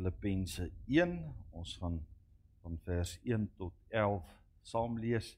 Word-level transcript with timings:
Filippense 0.00 0.70
1. 0.88 1.34
Ons 1.52 1.76
gaan 1.76 1.98
van 2.62 2.78
vers 2.84 3.18
1 3.22 3.50
tot 3.56 3.74
11 3.88 4.28
saam 4.64 4.96
lees 5.00 5.34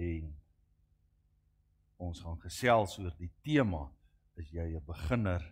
en 0.00 0.30
ons 2.00 2.22
gaan 2.24 2.38
gesels 2.40 2.96
oor 3.02 3.12
die 3.20 3.30
tema 3.44 3.82
is 4.40 4.48
jy 4.52 4.66
'n 4.76 4.84
beginner 4.86 5.44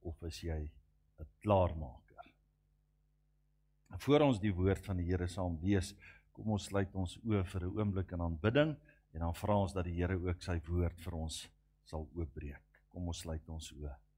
of 0.00 0.22
is 0.28 0.42
jy 0.42 0.60
'n 1.20 1.28
klaarmaker. 1.40 2.26
Voor 3.98 4.20
ons 4.20 4.40
die 4.40 4.52
woord 4.52 4.84
van 4.84 4.96
die 4.96 5.06
Here 5.06 5.28
saam 5.28 5.58
lees, 5.62 5.94
kom 6.32 6.52
ons 6.52 6.64
sluit 6.64 6.94
ons 6.94 7.16
oë 7.24 7.44
vir 7.44 7.64
'n 7.64 7.78
oomblik 7.78 8.12
in 8.12 8.20
aanbidding 8.20 8.76
en 9.12 9.20
dan 9.20 9.34
vra 9.34 9.56
ons 9.56 9.72
dat 9.72 9.84
die 9.84 9.94
Here 9.94 10.16
ook 10.16 10.42
sy 10.42 10.60
woord 10.68 11.00
vir 11.00 11.14
ons 11.14 11.48
sal 11.84 12.08
oopbreek. 12.14 12.64
Kom 12.88 13.06
ons 13.06 13.18
sluit 13.18 13.48
ons 13.48 13.72
oë. 13.72 14.09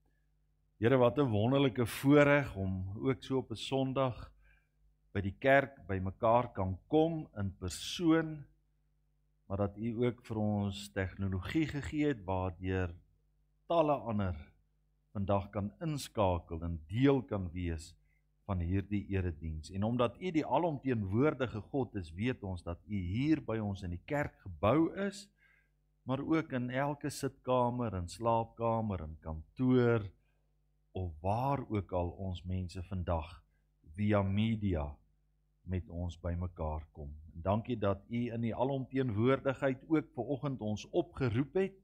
Here, 0.83 0.97
wat 0.99 1.19
'n 1.19 1.31
wonderlike 1.31 1.87
voorreg 1.87 2.57
om 2.57 2.73
ook 2.99 3.23
so 3.23 3.37
op 3.37 3.51
'n 3.51 3.57
Sondag 3.57 4.33
by 5.15 5.21
die 5.21 5.37
kerk 5.39 5.87
bymekaar 5.87 6.53
kan 6.53 6.79
kom 6.89 7.29
in 7.39 7.55
persoon 7.57 8.45
maar 9.47 9.57
dat 9.57 9.77
u 9.77 10.05
ook 10.05 10.25
vir 10.27 10.37
ons 10.37 10.91
tegnologie 10.93 11.67
gegee 11.67 12.07
het 12.07 12.25
waardeur 12.25 12.95
talle 13.67 13.95
ander 13.95 14.35
vandag 15.13 15.51
kan 15.51 15.71
inskakel 15.81 16.63
en 16.63 16.81
deel 16.89 17.23
kan 17.23 17.51
wees 17.53 17.95
van 18.45 18.59
hierdie 18.59 19.07
erediens. 19.07 19.71
En 19.71 19.83
omdat 19.83 20.21
u 20.21 20.31
die 20.31 20.47
alomteenwoordige 20.47 21.61
God 21.61 21.95
is, 21.95 22.13
weet 22.13 22.43
ons 22.43 22.63
dat 22.63 22.79
u 22.87 22.97
hier 22.97 23.45
by 23.45 23.59
ons 23.59 23.83
in 23.83 23.91
die 23.91 24.03
kerk 24.05 24.35
gebou 24.41 24.91
is, 24.97 25.29
maar 26.03 26.19
ook 26.19 26.53
in 26.53 26.71
elke 26.71 27.11
sitkamer 27.11 27.95
en 27.95 28.09
slaapkamer 28.09 29.01
en 29.01 29.17
kantoor 29.21 30.11
of 30.93 31.13
waar 31.21 31.65
ook 31.69 31.93
al 31.93 32.09
ons 32.09 32.43
mense 32.45 32.83
vandag 32.83 33.43
via 33.97 34.23
media 34.23 34.87
met 35.63 35.89
ons 35.89 36.19
bymekaar 36.21 36.87
kom. 36.93 37.13
En 37.35 37.43
dankie 37.43 37.79
dat 37.79 38.03
u 38.09 38.25
in 38.33 38.41
die 38.41 38.55
alomteenwoordigheid 38.55 39.85
ook 39.89 40.11
ver 40.15 40.33
oggend 40.37 40.61
ons 40.61 40.85
opgeroep 40.91 41.55
het 41.55 41.79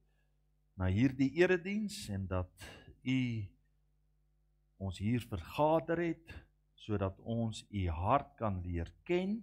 na 0.78 0.90
hierdie 0.92 1.30
erediens 1.40 2.08
en 2.08 2.26
dat 2.26 2.50
u 3.02 3.20
ons 4.78 4.98
hier 4.98 5.24
vergader 5.26 5.98
het 6.02 6.34
sodat 6.78 7.18
ons 7.20 7.64
u 7.70 7.88
hart 7.88 8.34
kan 8.38 8.60
leer 8.62 8.90
ken 9.02 9.40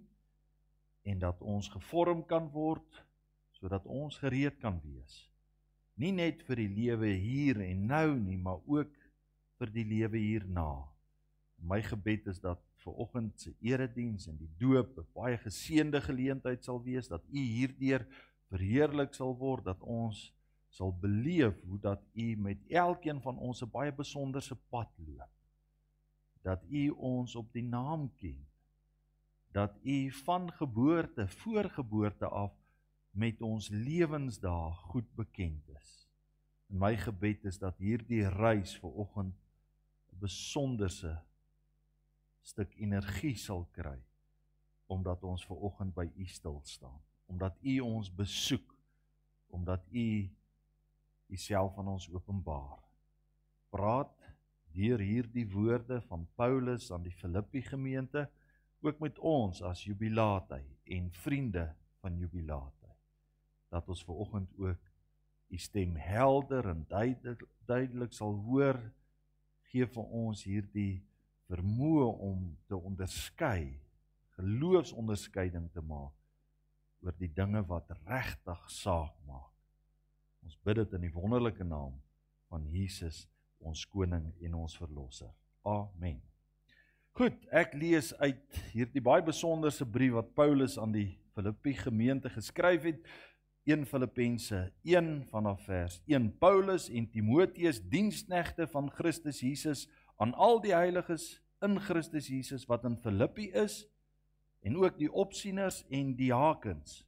en 1.06 1.18
dat 1.18 1.40
ons 1.40 1.68
gevorm 1.68 2.24
kan 2.26 2.48
word 2.54 3.02
sodat 3.56 3.86
ons 3.86 4.18
gereed 4.20 4.58
kan 4.60 4.80
wees. 4.84 5.26
Nie 5.96 6.12
net 6.12 6.42
vir 6.44 6.60
die 6.60 6.72
lewe 6.72 7.12
hier 7.16 7.60
en 7.64 7.86
nou 7.88 8.18
nie, 8.20 8.36
maar 8.36 8.60
ook 8.68 8.95
vir 9.58 9.72
die 9.72 9.84
lewe 9.84 10.18
hierna. 10.18 10.70
My 11.56 11.80
gebed 11.82 12.28
is 12.32 12.40
dat 12.40 12.60
vir 12.84 12.98
oggend 13.02 13.40
se 13.40 13.54
erediens 13.64 14.28
en 14.30 14.36
die 14.38 14.50
doop 14.60 14.98
'n 14.98 15.06
baie 15.14 15.38
geseënde 15.38 16.00
geleentheid 16.00 16.64
sal 16.64 16.82
wees 16.82 17.08
dat 17.08 17.22
u 17.32 17.38
hierdeur 17.38 18.06
verheerlik 18.50 19.14
sal 19.14 19.34
word 19.36 19.64
dat 19.64 19.80
ons 19.82 20.32
sal 20.68 20.92
beleef 20.92 21.56
hoe 21.64 21.78
dat 21.80 22.02
u 22.12 22.36
met 22.36 22.58
elkeen 22.68 23.20
van 23.20 23.38
ons 23.38 23.62
'n 23.62 23.70
baie 23.70 23.92
besonderse 23.92 24.56
pad 24.70 24.90
loop. 24.98 25.32
Dat 26.42 26.62
u 26.68 26.88
ons 26.90 27.34
op 27.34 27.52
die 27.52 27.64
naam 27.64 28.12
ken. 28.14 28.46
Dat 29.52 29.72
u 29.82 30.10
van 30.10 30.52
geboorte, 30.52 31.28
voorgeboorte 31.28 32.28
af 32.28 32.52
met 33.10 33.40
ons 33.42 33.68
lewensdae 33.68 34.72
goed 34.72 35.14
bekend 35.14 35.68
is. 35.68 36.08
En 36.68 36.78
my 36.78 36.96
gebed 36.96 37.44
is 37.44 37.58
dat 37.58 37.78
hierdie 37.78 38.28
reis 38.28 38.76
vir 38.78 38.90
oggend 38.90 39.34
besonderse 40.20 41.16
stuk 42.42 42.74
energie 42.78 43.36
sal 43.36 43.66
kry 43.72 43.98
omdat 44.86 45.24
ons 45.24 45.44
ver 45.46 45.58
oggend 45.68 45.94
by 45.94 46.06
u 46.14 46.26
stil 46.30 46.60
staan 46.64 47.00
omdat 47.26 47.56
u 47.62 47.80
ons 47.80 48.10
besoek 48.14 48.74
omdat 49.50 49.82
u 49.90 50.28
u 51.26 51.36
self 51.36 51.78
aan 51.78 51.88
ons 51.88 52.08
openbaar. 52.12 52.78
Praat 53.74 54.14
deur 54.76 55.00
hierdie 55.00 55.46
woorde 55.50 56.00
van 56.06 56.26
Paulus 56.36 56.90
aan 56.92 57.06
die 57.06 57.14
Filippi 57.14 57.62
gemeente 57.64 58.26
ook 58.84 59.00
met 59.00 59.18
ons 59.18 59.62
as 59.64 59.84
jubilate 59.84 60.60
en 60.84 61.08
vriende 61.22 61.70
van 62.04 62.18
jubilate 62.20 62.92
dat 63.72 63.88
ons 63.88 64.04
ver 64.04 64.20
oggend 64.22 64.52
ook 64.60 64.92
u 65.48 65.58
stem 65.58 65.96
helder 65.96 66.68
en 66.68 66.84
duidelik 66.88 67.42
duidelik 67.66 68.12
sal 68.12 68.36
hoor 68.46 68.78
gee 69.76 69.88
vir 69.92 70.12
ons 70.16 70.42
hierdie 70.48 71.02
vermoë 71.50 72.06
om 72.24 72.46
te 72.68 72.76
onderskei, 72.76 73.76
geloofsonderskeiding 74.38 75.68
te 75.74 75.82
maak 75.84 76.14
oor 77.04 77.14
die 77.20 77.28
dinge 77.28 77.60
wat 77.68 77.92
regtig 78.06 78.62
saak 78.72 79.14
maak. 79.28 79.52
Ons 80.46 80.56
bid 80.64 80.80
dit 80.80 80.96
in 80.96 81.04
die 81.06 81.12
wonderlike 81.12 81.64
naam 81.64 81.98
van 82.48 82.64
Jesus, 82.72 83.26
ons 83.60 83.84
koning 83.90 84.30
en 84.46 84.56
ons 84.62 84.76
verlosser. 84.80 85.30
Amen. 85.66 86.22
Goed, 87.16 87.36
ek 87.52 87.74
lees 87.76 88.12
uit 88.20 88.58
hierdie 88.72 89.02
baie 89.04 89.24
besonderse 89.24 89.84
brief 89.88 90.16
wat 90.16 90.34
Paulus 90.36 90.76
aan 90.80 90.92
die 90.94 91.08
Filippi 91.36 91.74
gemeente 91.76 92.32
geskryf 92.32 92.88
het. 92.88 93.00
1 93.66 93.86
Filippense 93.90 94.72
1 94.82 95.24
vanaf 95.26 95.64
vers 95.66 95.98
1 96.06 96.38
Paulus 96.38 96.86
en 96.88 97.08
Timoteus 97.10 97.80
diensknegte 97.90 98.68
van 98.70 98.90
Christus 98.94 99.40
Jesus 99.42 99.88
aan 100.22 100.34
al 100.38 100.60
die 100.62 100.74
heiliges 100.74 101.24
in 101.66 101.74
Christus 101.82 102.28
Jesus 102.30 102.68
wat 102.70 102.86
in 102.86 102.94
Filippi 103.02 103.48
is 103.50 103.80
en 104.62 104.78
ook 104.78 104.94
die 105.00 105.10
opsieners 105.10 105.80
en 105.90 106.14
die 106.14 106.30
hakens 106.30 107.00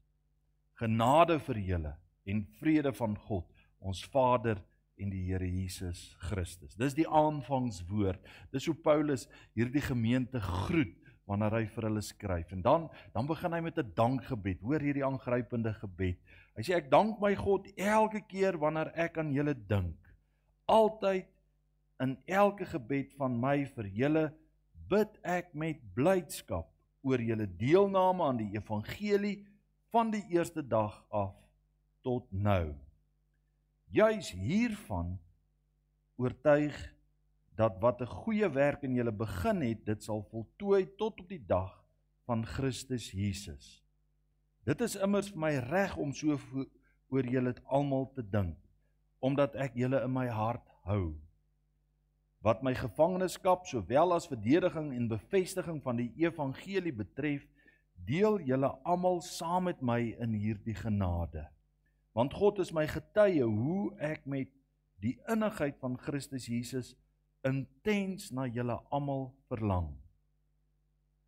genade 0.82 1.38
vir 1.47 1.62
julle 1.68 1.94
en 2.26 2.42
vrede 2.58 2.91
van 2.91 3.14
God 3.28 3.47
ons 3.78 4.02
Vader 4.10 4.58
en 4.98 5.12
die 5.14 5.22
Here 5.28 5.47
Jesus 5.47 6.08
Christus. 6.26 6.74
Dis 6.74 6.97
die 6.98 7.06
aanvangswoord. 7.06 8.18
Dis 8.50 8.66
hoe 8.66 8.74
Paulus 8.74 9.28
hierdie 9.54 9.84
gemeente 9.84 10.42
groet 10.42 11.07
wanneer 11.28 11.53
hy 11.59 11.65
vir 11.75 11.89
hulle 11.91 12.03
skryf. 12.05 12.53
En 12.56 12.62
dan 12.65 12.89
dan 13.15 13.28
begin 13.28 13.53
hy 13.53 13.61
met 13.61 13.78
'n 13.78 13.93
dankgebed. 13.94 14.61
Hoor 14.61 14.81
hierdie 14.81 15.05
aangrypende 15.05 15.75
gebed. 15.75 16.19
Hy 16.56 16.62
sê 16.62 16.75
ek 16.75 16.91
dank 16.91 17.21
my 17.21 17.34
God 17.37 17.69
elke 17.77 18.21
keer 18.27 18.59
wanneer 18.59 18.91
ek 18.94 19.19
aan 19.19 19.33
julle 19.33 19.55
dink. 19.55 19.97
Altyd 20.66 21.27
in 22.00 22.16
elke 22.27 22.65
gebed 22.65 23.15
van 23.19 23.41
my 23.41 23.65
vir 23.65 23.87
julle 23.87 24.33
bid 24.89 25.19
ek 25.22 25.55
met 25.55 25.81
blydskap 25.94 26.69
oor 27.03 27.21
julle 27.21 27.47
deelname 27.47 28.25
aan 28.25 28.41
die 28.41 28.53
evangelie 28.56 29.47
van 29.93 30.10
die 30.10 30.25
eerste 30.31 30.62
dag 30.62 31.05
af 31.10 31.34
tot 32.03 32.27
nou. 32.33 32.75
Juis 33.93 34.31
hiervan 34.31 35.19
oortuig 36.16 36.77
dat 37.58 37.80
wat 37.82 38.00
'n 38.00 38.06
goeie 38.22 38.48
werk 38.48 38.82
in 38.86 38.94
julle 38.94 39.12
begin 39.12 39.60
het, 39.62 39.84
dit 39.84 40.02
sal 40.02 40.22
voltooi 40.30 40.86
tot 40.96 41.20
op 41.20 41.28
die 41.28 41.44
dag 41.46 41.84
van 42.24 42.46
Christus 42.46 43.10
Jesus. 43.10 43.82
Dit 44.64 44.80
is 44.80 44.96
immers 44.96 45.34
my 45.34 45.56
reg 45.56 45.97
om 45.97 46.12
so 46.12 46.38
oor 47.08 47.26
julle 47.26 47.54
almal 47.64 48.12
te 48.14 48.22
dink, 48.22 48.56
omdat 49.18 49.54
ek 49.54 49.74
julle 49.74 50.02
in 50.04 50.12
my 50.12 50.28
hart 50.28 50.64
hou 50.84 51.18
wat 52.44 52.62
my 52.62 52.74
gevangenskap 52.76 53.66
sowel 53.66 54.14
as 54.14 54.28
verdediging 54.30 54.92
en 54.94 55.10
bevestiging 55.10 55.80
van 55.82 55.98
die 55.98 56.10
evangelie 56.22 56.94
betref, 56.94 57.42
deel 58.06 58.38
julle 58.47 58.70
almal 58.86 59.20
saam 59.26 59.66
met 59.68 59.82
my 59.82 59.98
in 60.22 60.36
hierdie 60.38 60.76
genade. 60.78 61.48
Want 62.14 62.34
God 62.34 62.60
is 62.62 62.72
my 62.74 62.86
getuie 62.86 63.42
hoe 63.42 63.91
ek 63.98 64.24
met 64.26 64.50
die 65.02 65.16
innigheid 65.30 65.78
van 65.82 65.98
Christus 65.98 66.47
Jesus 66.50 66.94
intens 67.47 68.31
na 68.34 68.47
julle 68.47 68.78
almal 68.91 69.28
verlang. 69.49 69.93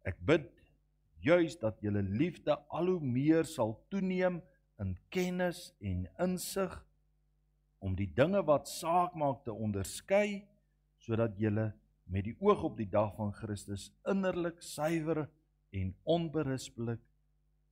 Ek 0.06 0.19
bid 0.26 0.49
juis 1.20 1.56
dat 1.61 1.81
julle 1.84 2.02
liefde 2.02 2.56
al 2.73 2.88
hoe 2.94 3.00
meer 3.05 3.44
sal 3.44 3.76
toeneem 3.93 4.40
in 4.81 4.94
kennis 5.12 5.70
en 5.84 6.06
insig 6.25 6.73
om 7.84 7.94
die 7.96 8.08
dinge 8.17 8.40
wat 8.49 8.69
saak 8.69 9.14
maak 9.17 9.44
te 9.44 9.52
onderskei 9.52 10.43
sodat 11.00 11.37
julle 11.40 11.70
met 12.11 12.26
die 12.26 12.37
oog 12.43 12.64
op 12.70 12.81
die 12.81 12.88
dag 12.90 13.12
van 13.17 13.32
Christus 13.37 13.90
innerlik 14.08 14.61
suiwer 14.64 15.26
en 15.76 15.93
onberispelik 16.02 17.02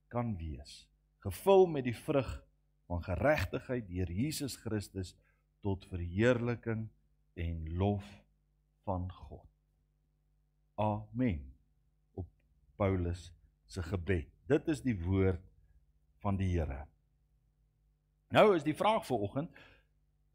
kan 0.09 0.37
wees, 0.39 0.87
gevul 1.25 1.67
met 1.69 1.85
die 1.89 1.97
vrug 1.97 2.29
van 2.89 3.03
geregtigheid 3.05 3.89
deur 3.89 4.13
Jesus 4.13 4.57
Christus 4.63 5.13
tot 5.65 5.85
verheerliking 5.91 6.87
en 7.37 7.67
lof 7.77 8.07
van 8.89 9.05
God. 9.13 9.45
Amen. 10.81 11.43
Op 12.17 12.29
Paulus 12.81 13.29
se 13.69 13.83
gebed. 13.85 14.31
Dit 14.49 14.69
is 14.73 14.81
die 14.81 14.97
woord 14.97 15.45
van 16.25 16.39
die 16.41 16.49
Here. 16.55 16.87
Nou 18.33 18.55
is 18.57 18.65
die 18.65 18.77
vraag 18.77 19.05
vir 19.09 19.25
oggend, 19.27 19.61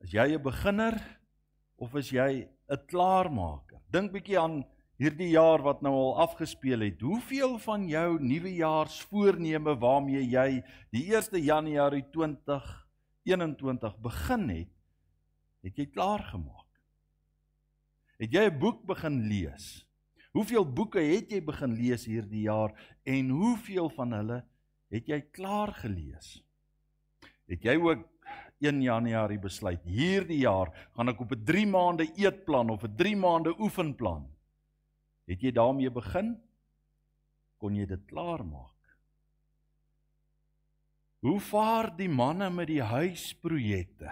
is 0.06 0.14
jy 0.14 0.28
'n 0.36 0.42
beginner 0.42 0.98
of 1.78 1.96
is 1.96 2.10
jy 2.10 2.48
'n 2.70 2.86
klaarmaker. 2.86 3.82
Dink 3.90 4.12
bietjie 4.12 4.40
aan 4.40 4.64
hierdie 4.98 5.30
jaar 5.34 5.62
wat 5.62 5.82
nou 5.82 5.94
al 5.94 6.18
afgespeel 6.28 6.80
het, 6.86 7.02
hoeveel 7.02 7.58
van 7.60 7.88
jou 7.88 8.20
nuwejaarsvoorneme 8.22 9.76
waarmee 9.80 10.30
jy 10.30 10.64
die 10.92 11.16
1 11.16 11.42
Januarie 11.42 12.06
2021 12.12 13.98
begin 13.98 14.50
het, 14.50 14.70
het 15.64 15.78
jy 15.78 15.86
klaar 15.86 16.24
gemaak? 16.24 16.63
Het 18.18 18.32
jy 18.32 18.46
'n 18.50 18.60
boek 18.60 18.86
begin 18.86 19.28
lees? 19.28 19.86
Hoeveel 20.34 20.66
boeke 20.66 21.00
het 21.00 21.32
jy 21.32 21.42
begin 21.46 21.74
lees 21.78 22.06
hierdie 22.06 22.48
jaar 22.48 22.74
en 23.06 23.30
hoeveel 23.30 23.90
van 23.90 24.12
hulle 24.12 24.44
het 24.90 25.08
jy 25.08 25.22
klaar 25.32 25.74
gelees? 25.74 26.42
Het 27.46 27.62
jy 27.64 27.76
ook 27.78 28.08
1 28.64 28.82
Januarie 28.82 29.40
besluit 29.40 29.84
hierdie 29.84 30.40
jaar 30.42 30.72
gaan 30.96 31.10
ek 31.10 31.20
op 31.20 31.32
'n 31.32 31.46
3 31.46 31.68
maande 31.68 32.08
eetplan 32.16 32.70
of 32.70 32.84
'n 32.84 32.96
3 32.96 33.16
maande 33.16 33.54
oefenplan? 33.60 34.30
Het 35.28 35.42
jy 35.42 35.52
daarmee 35.52 35.92
begin? 35.92 36.42
Kon 37.58 37.76
jy 37.76 37.86
dit 37.86 38.06
klaar 38.06 38.46
maak? 38.46 38.98
Hoe 41.20 41.40
vaar 41.40 41.96
die 41.96 42.10
manne 42.10 42.50
met 42.50 42.68
die 42.68 42.82
huisprojekte? 42.82 44.12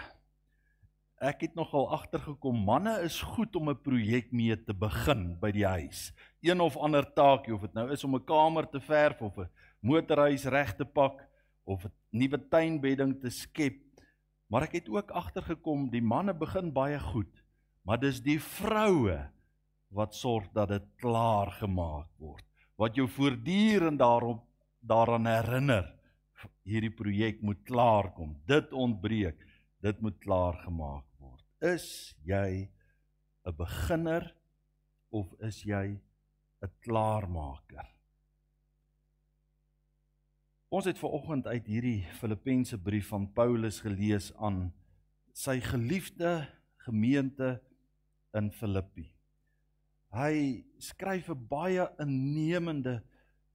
Ek 1.22 1.44
het 1.46 1.54
nogal 1.54 1.84
agtergekom 1.94 2.64
manne 2.66 2.96
is 3.06 3.20
goed 3.22 3.54
om 3.56 3.70
'n 3.70 3.82
projek 3.86 4.32
mee 4.34 4.56
te 4.58 4.74
begin 4.74 5.38
by 5.38 5.52
die 5.52 5.66
huis. 5.66 6.10
Een 6.42 6.60
of 6.60 6.78
ander 6.78 7.06
taakie 7.14 7.54
of 7.54 7.62
dit 7.62 7.74
nou 7.74 7.92
is 7.94 8.04
om 8.04 8.16
'n 8.16 8.26
kamer 8.26 8.66
te 8.66 8.80
verf 8.80 9.22
of 9.22 9.38
'n 9.38 9.50
motorhuis 9.82 10.46
reg 10.46 10.74
te 10.76 10.86
pak 10.86 11.22
of 11.64 11.86
'n 11.86 11.92
nuwe 12.10 12.40
tuinbedding 12.50 13.22
te 13.22 13.30
skep. 13.30 13.78
Maar 14.50 14.64
ek 14.64 14.72
het 14.72 14.90
ook 14.90 15.12
agtergekom 15.12 15.92
die 15.92 16.02
manne 16.02 16.34
begin 16.34 16.74
baie 16.74 17.00
goed, 17.00 17.44
maar 17.86 18.00
dis 18.00 18.20
die 18.20 18.40
vroue 18.40 19.30
wat 19.92 20.16
sorg 20.16 20.50
dat 20.54 20.70
dit 20.70 20.88
klaar 20.98 21.52
gemaak 21.52 22.10
word. 22.18 22.46
Wat 22.78 22.96
jou 22.96 23.08
voortdurend 23.08 24.00
daarop 24.00 24.42
daaraan 24.80 25.28
herinner 25.28 25.94
hierdie 26.64 26.96
projek 26.96 27.42
moet 27.42 27.62
klaar 27.64 28.12
kom. 28.14 28.42
Dit 28.48 28.74
ontbreek. 28.74 29.38
Dit 29.82 30.02
moet 30.02 30.18
klaar 30.20 30.54
gemaak 30.54 31.11
Is 31.62 32.16
jy 32.26 32.72
'n 33.46 33.54
beginner 33.54 34.34
of 35.12 35.30
is 35.40 35.62
jy 35.62 36.02
'n 36.62 36.72
klaarmaker? 36.82 37.86
Ons 40.70 40.86
het 40.86 40.98
ver 40.98 41.10
oggend 41.10 41.48
uit 41.48 41.68
hierdie 41.68 42.02
Filippense 42.18 42.78
brief 42.78 43.08
van 43.08 43.28
Paulus 43.34 43.80
gelees 43.80 44.34
aan 44.40 44.74
sy 45.34 45.60
geliefde 45.60 46.48
gemeente 46.78 47.62
in 48.34 48.52
Filippi. 48.52 49.12
Hy 50.10 50.66
skryf 50.80 51.30
'n 51.30 51.48
baie 51.48 51.86
innemende 52.00 53.04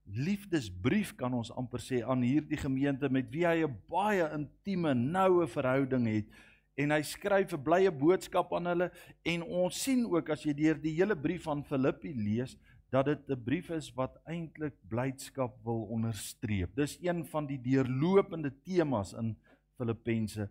liefdesbrief 0.05 1.17
kan 1.17 1.35
ons 1.35 1.51
amper 1.51 1.81
sê 1.81 2.05
aan 2.07 2.23
hierdie 2.23 2.57
gemeente 2.57 3.11
met 3.11 3.31
wie 3.31 3.47
hy 3.47 3.67
'n 3.67 3.83
baie 3.89 4.31
intieme, 4.31 4.95
noue 4.95 5.47
verhouding 5.49 6.07
het 6.07 6.31
en 6.77 6.93
hy 6.93 7.03
skryf 7.03 7.53
'n 7.53 7.63
blye 7.65 7.91
boodskap 7.91 8.53
aan 8.53 8.67
hulle 8.67 8.91
en 9.25 9.43
ons 9.43 9.83
sien 9.83 10.05
ook 10.05 10.31
as 10.31 10.45
jy 10.45 10.53
deur 10.53 10.79
die 10.81 10.95
hele 10.99 11.17
brief 11.17 11.45
van 11.45 11.65
Filippi 11.65 12.13
lees 12.13 12.57
dat 12.93 13.07
dit 13.07 13.31
'n 13.31 13.45
brief 13.45 13.71
is 13.71 13.93
wat 13.95 14.21
eintlik 14.27 14.75
blydskap 14.89 15.57
wil 15.65 15.87
onderstreep. 15.91 16.75
Dis 16.77 16.99
een 17.01 17.25
van 17.25 17.47
die 17.47 17.59
deurlopende 17.59 18.53
temas 18.63 19.13
in 19.13 19.37
Filippense 19.77 20.51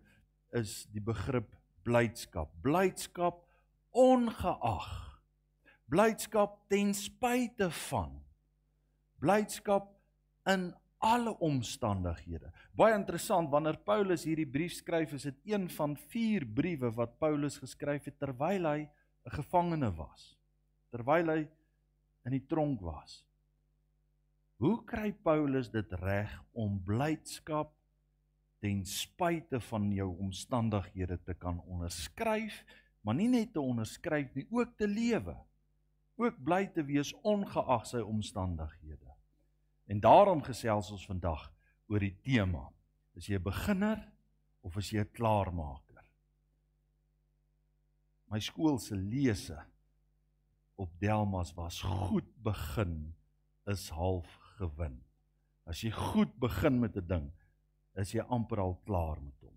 is 0.52 0.86
die 0.92 1.00
begrip 1.00 1.56
blydskap. 1.82 2.50
Blydskap 2.62 3.46
ongeag. 3.90 5.20
Blydskap 5.88 6.68
ten 6.68 6.94
spyte 6.94 7.70
van. 7.70 8.22
Blydskap 9.18 9.92
in 10.46 10.74
alle 11.06 11.32
omstandighede. 11.44 12.50
Baie 12.76 12.96
interessant 12.96 13.50
wanneer 13.52 13.78
Paulus 13.86 14.24
hierdie 14.26 14.48
brief 14.48 14.74
skryf, 14.80 15.14
is 15.14 15.28
dit 15.28 15.52
een 15.52 15.68
van 15.70 15.94
4 16.10 16.46
briewe 16.56 16.90
wat 16.96 17.18
Paulus 17.22 17.60
geskryf 17.62 18.08
het 18.10 18.18
terwyl 18.18 18.66
hy 18.66 18.88
'n 19.26 19.36
gevangene 19.38 19.90
was. 19.94 20.36
Terwyl 20.90 21.30
hy 21.30 21.48
in 22.26 22.32
die 22.32 22.46
tronk 22.46 22.80
was. 22.80 23.22
Hoe 24.58 24.84
kry 24.84 25.12
Paulus 25.12 25.68
dit 25.70 25.92
reg 25.92 26.32
om 26.52 26.78
blydskap 26.84 27.74
ten 28.60 28.84
spyte 28.84 29.60
van 29.60 29.90
jou 29.92 30.08
omstandighede 30.18 31.18
te 31.22 31.34
kan 31.34 31.60
onderskryf, 31.60 32.64
maar 33.02 33.14
nie 33.14 33.28
net 33.28 33.52
te 33.52 33.60
onderskryf 33.60 34.34
nie, 34.34 34.46
ook 34.50 34.76
te 34.76 34.88
lewe. 34.88 35.36
Ook 36.16 36.38
bly 36.42 36.66
te 36.72 36.82
wees 36.82 37.12
ongeag 37.22 37.86
sy 37.86 38.00
omstandighede. 38.00 39.05
En 39.86 40.00
daarom 40.00 40.42
gesels 40.42 40.90
ons 40.90 41.06
vandag 41.06 41.46
oor 41.86 42.02
die 42.02 42.16
tema: 42.22 42.66
is 43.14 43.26
jy 43.26 43.38
'n 43.38 43.42
beginner 43.42 44.12
of 44.60 44.76
is 44.76 44.90
jy 44.90 45.00
'n 45.00 45.12
klaarmaker? 45.12 46.04
My 48.26 48.40
skool 48.40 48.78
se 48.78 48.96
lese 48.96 49.58
op 50.74 50.90
Delmas 50.98 51.54
was 51.54 51.80
goed 51.82 52.26
begin 52.42 53.14
is 53.66 53.88
half 53.88 54.26
gewin. 54.58 55.00
As 55.66 55.82
jy 55.82 55.90
goed 55.90 56.34
begin 56.38 56.80
met 56.80 56.96
'n 56.96 57.06
ding, 57.06 57.32
is 57.94 58.12
jy 58.12 58.20
amper 58.20 58.60
al 58.60 58.80
klaar 58.84 59.20
met 59.22 59.40
hom. 59.40 59.54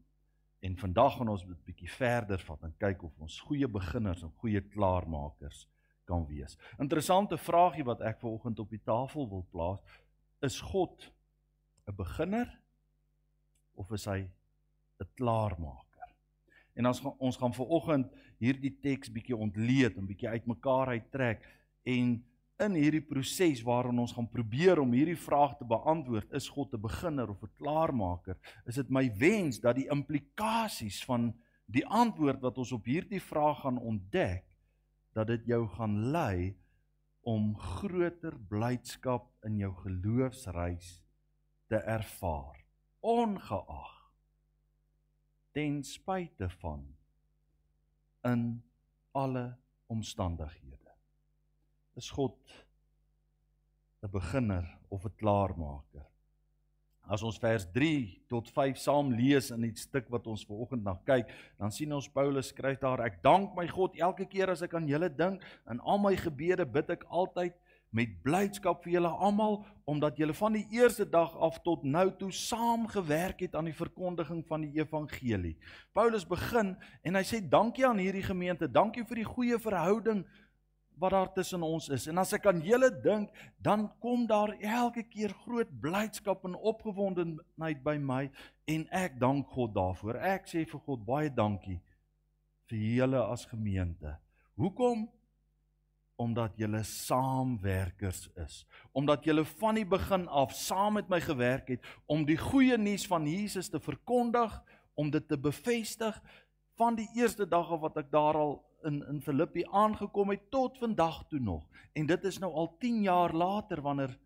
En 0.59 0.77
vandag 0.77 1.17
gaan 1.17 1.29
ons 1.29 1.43
'n 1.43 1.57
bietjie 1.65 1.89
verder 1.89 2.39
vat 2.39 2.63
en 2.63 2.77
kyk 2.77 3.03
of 3.03 3.19
ons 3.19 3.39
goeie 3.39 3.67
beginners 3.67 4.23
en 4.23 4.31
goeie 4.37 4.61
klaarmakers 4.61 5.67
kan 6.05 6.25
wees. 6.25 6.57
Interessante 6.79 7.37
vraagie 7.37 7.83
wat 7.83 8.01
ek 8.01 8.19
vanoggend 8.19 8.59
op 8.59 8.69
die 8.69 8.83
tafel 8.83 9.29
wil 9.29 9.45
plaas 9.51 9.79
is 10.41 10.59
God 10.61 11.11
'n 11.87 11.95
beginner 11.95 12.47
of 13.75 13.91
is 13.91 14.05
hy 14.05 14.29
'n 14.99 15.09
klaarmaker? 15.15 16.15
En 16.75 16.85
ons 16.85 16.99
gaan 16.99 17.15
ons 17.17 17.37
gaan 17.37 17.53
vanoggend 17.53 18.11
hierdie 18.39 18.79
teks 18.81 19.11
bietjie 19.11 19.35
ontleed 19.35 19.97
en 19.97 20.07
bietjie 20.07 20.29
uitmekaar 20.29 20.87
uittrek 20.87 21.43
en 21.83 22.23
in 22.59 22.75
hierdie 22.75 23.03
proses 23.03 23.61
waarin 23.63 23.99
ons 23.99 24.13
gaan 24.15 24.27
probeer 24.27 24.79
om 24.79 24.91
hierdie 24.91 25.17
vraag 25.17 25.55
te 25.57 25.65
beantwoord, 25.67 26.33
is 26.35 26.49
God 26.49 26.73
'n 26.73 26.81
beginner 26.81 27.29
of 27.29 27.43
'n 27.43 27.55
klaarmaker? 27.55 28.37
Is 28.65 28.75
dit 28.75 28.89
my 28.89 29.09
wens 29.17 29.59
dat 29.59 29.75
die 29.75 29.87
implikasies 29.87 31.03
van 31.05 31.33
die 31.65 31.85
antwoord 31.85 32.41
wat 32.41 32.57
ons 32.57 32.71
op 32.71 32.85
hierdie 32.85 33.21
vraag 33.21 33.61
gaan 33.61 33.77
ontdek, 33.77 34.43
dat 35.13 35.27
dit 35.27 35.45
jou 35.45 35.67
gaan 35.67 36.11
lei 36.11 36.55
om 37.27 37.51
groter 37.57 38.37
blydskap 38.49 39.29
in 39.45 39.57
jou 39.59 39.71
geloofsreis 39.83 40.91
te 41.69 41.75
ervaar 41.75 42.63
ongeag 42.99 43.95
ten 45.51 45.83
spyte 45.83 46.49
van 46.61 46.83
in 48.27 48.63
alle 49.11 49.57
omstandighede. 49.87 50.93
Is 51.95 52.09
God 52.09 52.39
'n 54.03 54.11
beginner 54.11 54.79
of 54.87 55.05
'n 55.05 55.15
klaarmaker 55.15 56.07
As 57.09 57.23
ons 57.25 57.39
vers 57.41 57.65
3 57.73 57.93
tot 58.29 58.49
5 58.53 58.77
saam 58.77 59.09
lees 59.17 59.49
in 59.49 59.63
die 59.65 59.73
stuk 59.81 60.11
wat 60.13 60.27
ons 60.29 60.43
ver 60.45 60.59
oggend 60.61 60.83
na 60.85 60.93
kyk, 61.07 61.31
dan 61.57 61.73
sien 61.73 61.93
ons 61.97 62.09
Paulus 62.13 62.51
skryf 62.53 62.77
daar: 62.83 63.01
Ek 63.01 63.17
dank 63.25 63.55
my 63.57 63.65
God 63.71 63.97
elke 63.97 64.27
keer 64.29 64.53
as 64.53 64.61
ek 64.61 64.75
aan 64.77 64.85
julle 64.87 65.09
dink, 65.09 65.41
in 65.71 65.81
al 65.81 65.97
my 65.97 66.13
gebede 66.19 66.67
bid 66.69 66.93
ek 66.93 67.07
altyd 67.09 67.57
met 67.89 68.11
blydskap 68.21 68.83
vir 68.83 68.99
julle 68.99 69.09
almal 69.09 69.63
omdat 69.89 70.19
julle 70.21 70.35
van 70.37 70.53
die 70.53 70.67
eerste 70.77 71.07
dag 71.09 71.33
af 71.41 71.57
tot 71.65 71.81
nou 71.81 72.05
toe 72.19 72.29
saam 72.35 72.85
gewerk 72.91 73.41
het 73.41 73.55
aan 73.57 73.65
die 73.65 73.73
verkondiging 73.73 74.43
van 74.45 74.67
die 74.67 74.77
evangelie. 74.77 75.55
Paulus 75.97 76.27
begin 76.29 76.75
en 77.01 77.17
hy 77.17 77.23
sê 77.25 77.41
dankie 77.41 77.87
aan 77.89 77.97
hierdie 77.97 78.25
gemeente, 78.27 78.69
dankie 78.69 79.05
vir 79.09 79.23
die 79.23 79.31
goeie 79.31 79.57
verhouding 79.57 80.21
wat 80.99 81.11
daar 81.15 81.31
tussen 81.33 81.63
ons 81.63 81.89
is. 81.89 82.07
En 82.11 82.19
as 82.21 82.33
ek 82.35 82.47
aan 82.49 82.61
julle 82.63 82.89
dink, 83.03 83.31
dan 83.57 83.87
kom 84.03 84.25
daar 84.27 84.51
elke 84.59 85.03
keer 85.07 85.33
groot 85.45 85.69
blydskap 85.81 86.43
en 86.47 86.57
opgewondenheid 86.57 87.83
by 87.83 87.95
my 88.01 88.25
en 88.69 88.83
ek 88.95 89.19
dank 89.19 89.47
God 89.55 89.73
daarvoor. 89.77 90.19
Ek 90.19 90.49
sê 90.51 90.65
vir 90.67 90.83
God 90.85 91.05
baie 91.07 91.31
dankie 91.31 91.79
vir 92.69 92.83
julle 92.99 93.21
as 93.31 93.47
gemeente. 93.49 94.13
Hoekom? 94.59 95.07
Omdat 96.19 96.57
julle 96.59 96.83
saamwerkers 96.83 98.27
is. 98.43 98.65
Omdat 98.91 99.23
julle 99.25 99.45
van 99.61 99.79
die 99.79 99.87
begin 99.87 100.27
af 100.27 100.51
saam 100.53 100.99
met 100.99 101.09
my 101.09 101.21
gewerk 101.23 101.71
het 101.71 101.85
om 102.11 102.25
die 102.27 102.37
goeie 102.37 102.77
nuus 102.77 103.07
van 103.07 103.27
Jesus 103.27 103.71
te 103.71 103.79
verkondig, 103.79 104.51
om 104.99 105.07
dit 105.09 105.23
te 105.27 105.39
bevestig 105.39 106.17
van 106.75 106.95
die 106.99 107.07
eerste 107.15 107.47
dag 107.47 107.71
af 107.71 107.79
wat 107.87 108.01
ek 108.03 108.11
daar 108.11 108.35
al 108.35 108.57
in 108.83 109.01
in 109.07 109.21
Filippi 109.21 109.63
aangekom 109.71 110.29
het 110.29 110.49
tot 110.51 110.77
vandag 110.77 111.27
toe 111.27 111.39
nog. 111.39 111.67
En 111.93 112.05
dit 112.05 112.23
is 112.23 112.37
nou 112.37 112.53
al 112.53 112.75
10 112.77 113.01
jaar 113.01 113.33
later 113.33 113.81
wanneer 113.81 114.17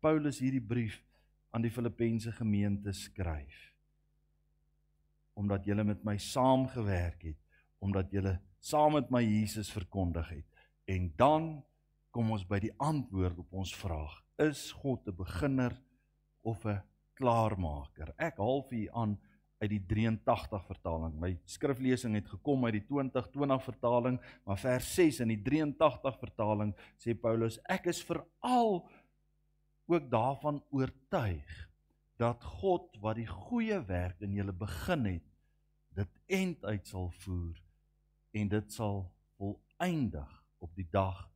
Paulus 0.00 0.38
hierdie 0.38 0.62
brief 0.62 1.02
aan 1.50 1.62
die 1.62 1.70
Filippense 1.70 2.32
gemeente 2.32 2.92
skryf. 2.92 3.74
Omdat 5.32 5.64
julle 5.64 5.84
met 5.84 6.04
my 6.04 6.16
saamgewerk 6.18 7.22
het, 7.22 7.38
omdat 7.78 8.10
julle 8.10 8.38
saam 8.58 8.92
met 8.92 9.10
my 9.10 9.22
Jesus 9.22 9.70
verkondig 9.72 10.28
het. 10.28 10.46
En 10.84 11.12
dan 11.16 11.64
kom 12.10 12.30
ons 12.30 12.44
by 12.46 12.60
die 12.62 12.72
antwoord 12.76 13.38
op 13.38 13.52
ons 13.62 13.74
vraag: 13.76 14.22
Is 14.38 14.72
God 14.82 15.06
'n 15.06 15.16
beginner 15.16 15.80
of 16.42 16.64
'n 16.64 16.82
klaarmaker? 17.14 18.14
Ek 18.16 18.36
haal 18.36 18.62
vir 18.68 18.78
u 18.78 18.88
aan 18.92 19.18
uit 19.62 19.70
die 19.70 19.82
83 19.86 20.64
vertaling. 20.66 21.14
My 21.22 21.36
skriflesing 21.46 22.16
het 22.18 22.30
gekom 22.32 22.64
uit 22.66 22.80
die 22.80 22.84
2020 22.88 23.62
vertaling, 23.62 24.18
maar 24.46 24.58
vers 24.58 24.88
6 24.96 25.20
in 25.22 25.30
die 25.36 25.42
83 25.46 26.18
vertaling 26.18 26.72
sê 26.98 27.14
Paulus: 27.14 27.60
Ek 27.70 27.86
is 27.92 28.02
veral 28.06 28.82
ook 29.86 30.08
daarvan 30.10 30.62
oortuig 30.74 31.68
dat 32.18 32.42
God 32.60 32.98
wat 33.02 33.18
die 33.18 33.28
goeie 33.28 33.78
werk 33.86 34.20
in 34.22 34.34
julle 34.34 34.54
begin 34.54 35.06
het, 35.08 35.28
dit 35.94 36.20
end 36.26 36.64
uit 36.64 36.86
sal 36.88 37.10
voer 37.22 37.58
en 38.32 38.48
dit 38.48 38.72
sal 38.72 39.04
volëindig 39.38 40.30
op 40.62 40.74
die 40.78 40.88
dag 40.90 41.26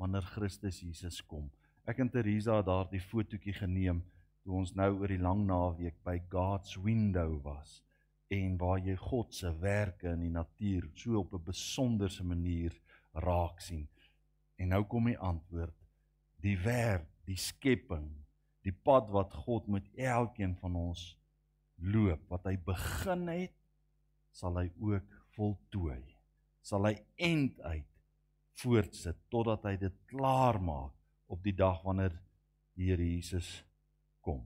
wanneer 0.00 0.24
Christus 0.34 0.80
Jesus 0.84 1.20
kom. 1.26 1.48
Ek 1.84 2.00
en 2.00 2.10
Teresa 2.12 2.58
het 2.60 2.68
daardie 2.68 3.02
fotootjie 3.02 3.56
geneem 3.56 4.02
toe 4.44 4.58
ons 4.60 4.74
nou 4.76 4.90
oor 5.00 5.08
die 5.08 5.22
lang 5.22 5.46
naweek 5.48 5.96
by 6.04 6.18
God's 6.32 6.76
window 6.76 7.38
was 7.44 7.80
en 8.34 8.58
waar 8.60 8.80
jy 8.82 8.96
God 8.98 9.32
se 9.34 9.50
werke 9.62 10.10
in 10.12 10.24
die 10.26 10.32
natuur 10.32 10.90
so 11.00 11.18
op 11.20 11.32
'n 11.34 11.44
besonderse 11.44 12.24
manier 12.24 12.72
raak 13.12 13.60
sien. 13.60 13.88
En 14.56 14.68
nou 14.68 14.84
kom 14.84 15.06
die 15.06 15.18
antwoord: 15.18 15.74
die 16.40 16.56
werk, 16.58 17.08
die 17.24 17.36
skepping, 17.36 18.10
die 18.62 18.72
pad 18.72 19.10
wat 19.10 19.32
God 19.32 19.66
met 19.68 19.88
elkeen 19.96 20.56
van 20.56 20.76
ons 20.76 21.16
loop, 21.76 22.28
wat 22.28 22.44
hy 22.44 22.56
begin 22.56 23.28
het, 23.28 23.54
sal 24.30 24.58
hy 24.58 24.70
ook 24.80 25.20
voltooi. 25.36 26.02
Sal 26.60 26.84
hy 26.84 26.96
end 27.16 27.60
uit 27.60 27.90
voortsit 28.54 29.16
totdat 29.28 29.64
hy 29.64 29.76
dit 29.76 29.94
klaar 30.06 30.60
maak 30.62 30.92
op 31.26 31.42
die 31.42 31.56
dag 31.56 31.82
wanneer 31.82 32.14
die 32.74 32.90
Here 32.90 33.02
Jesus 33.02 33.64
kom. 34.24 34.42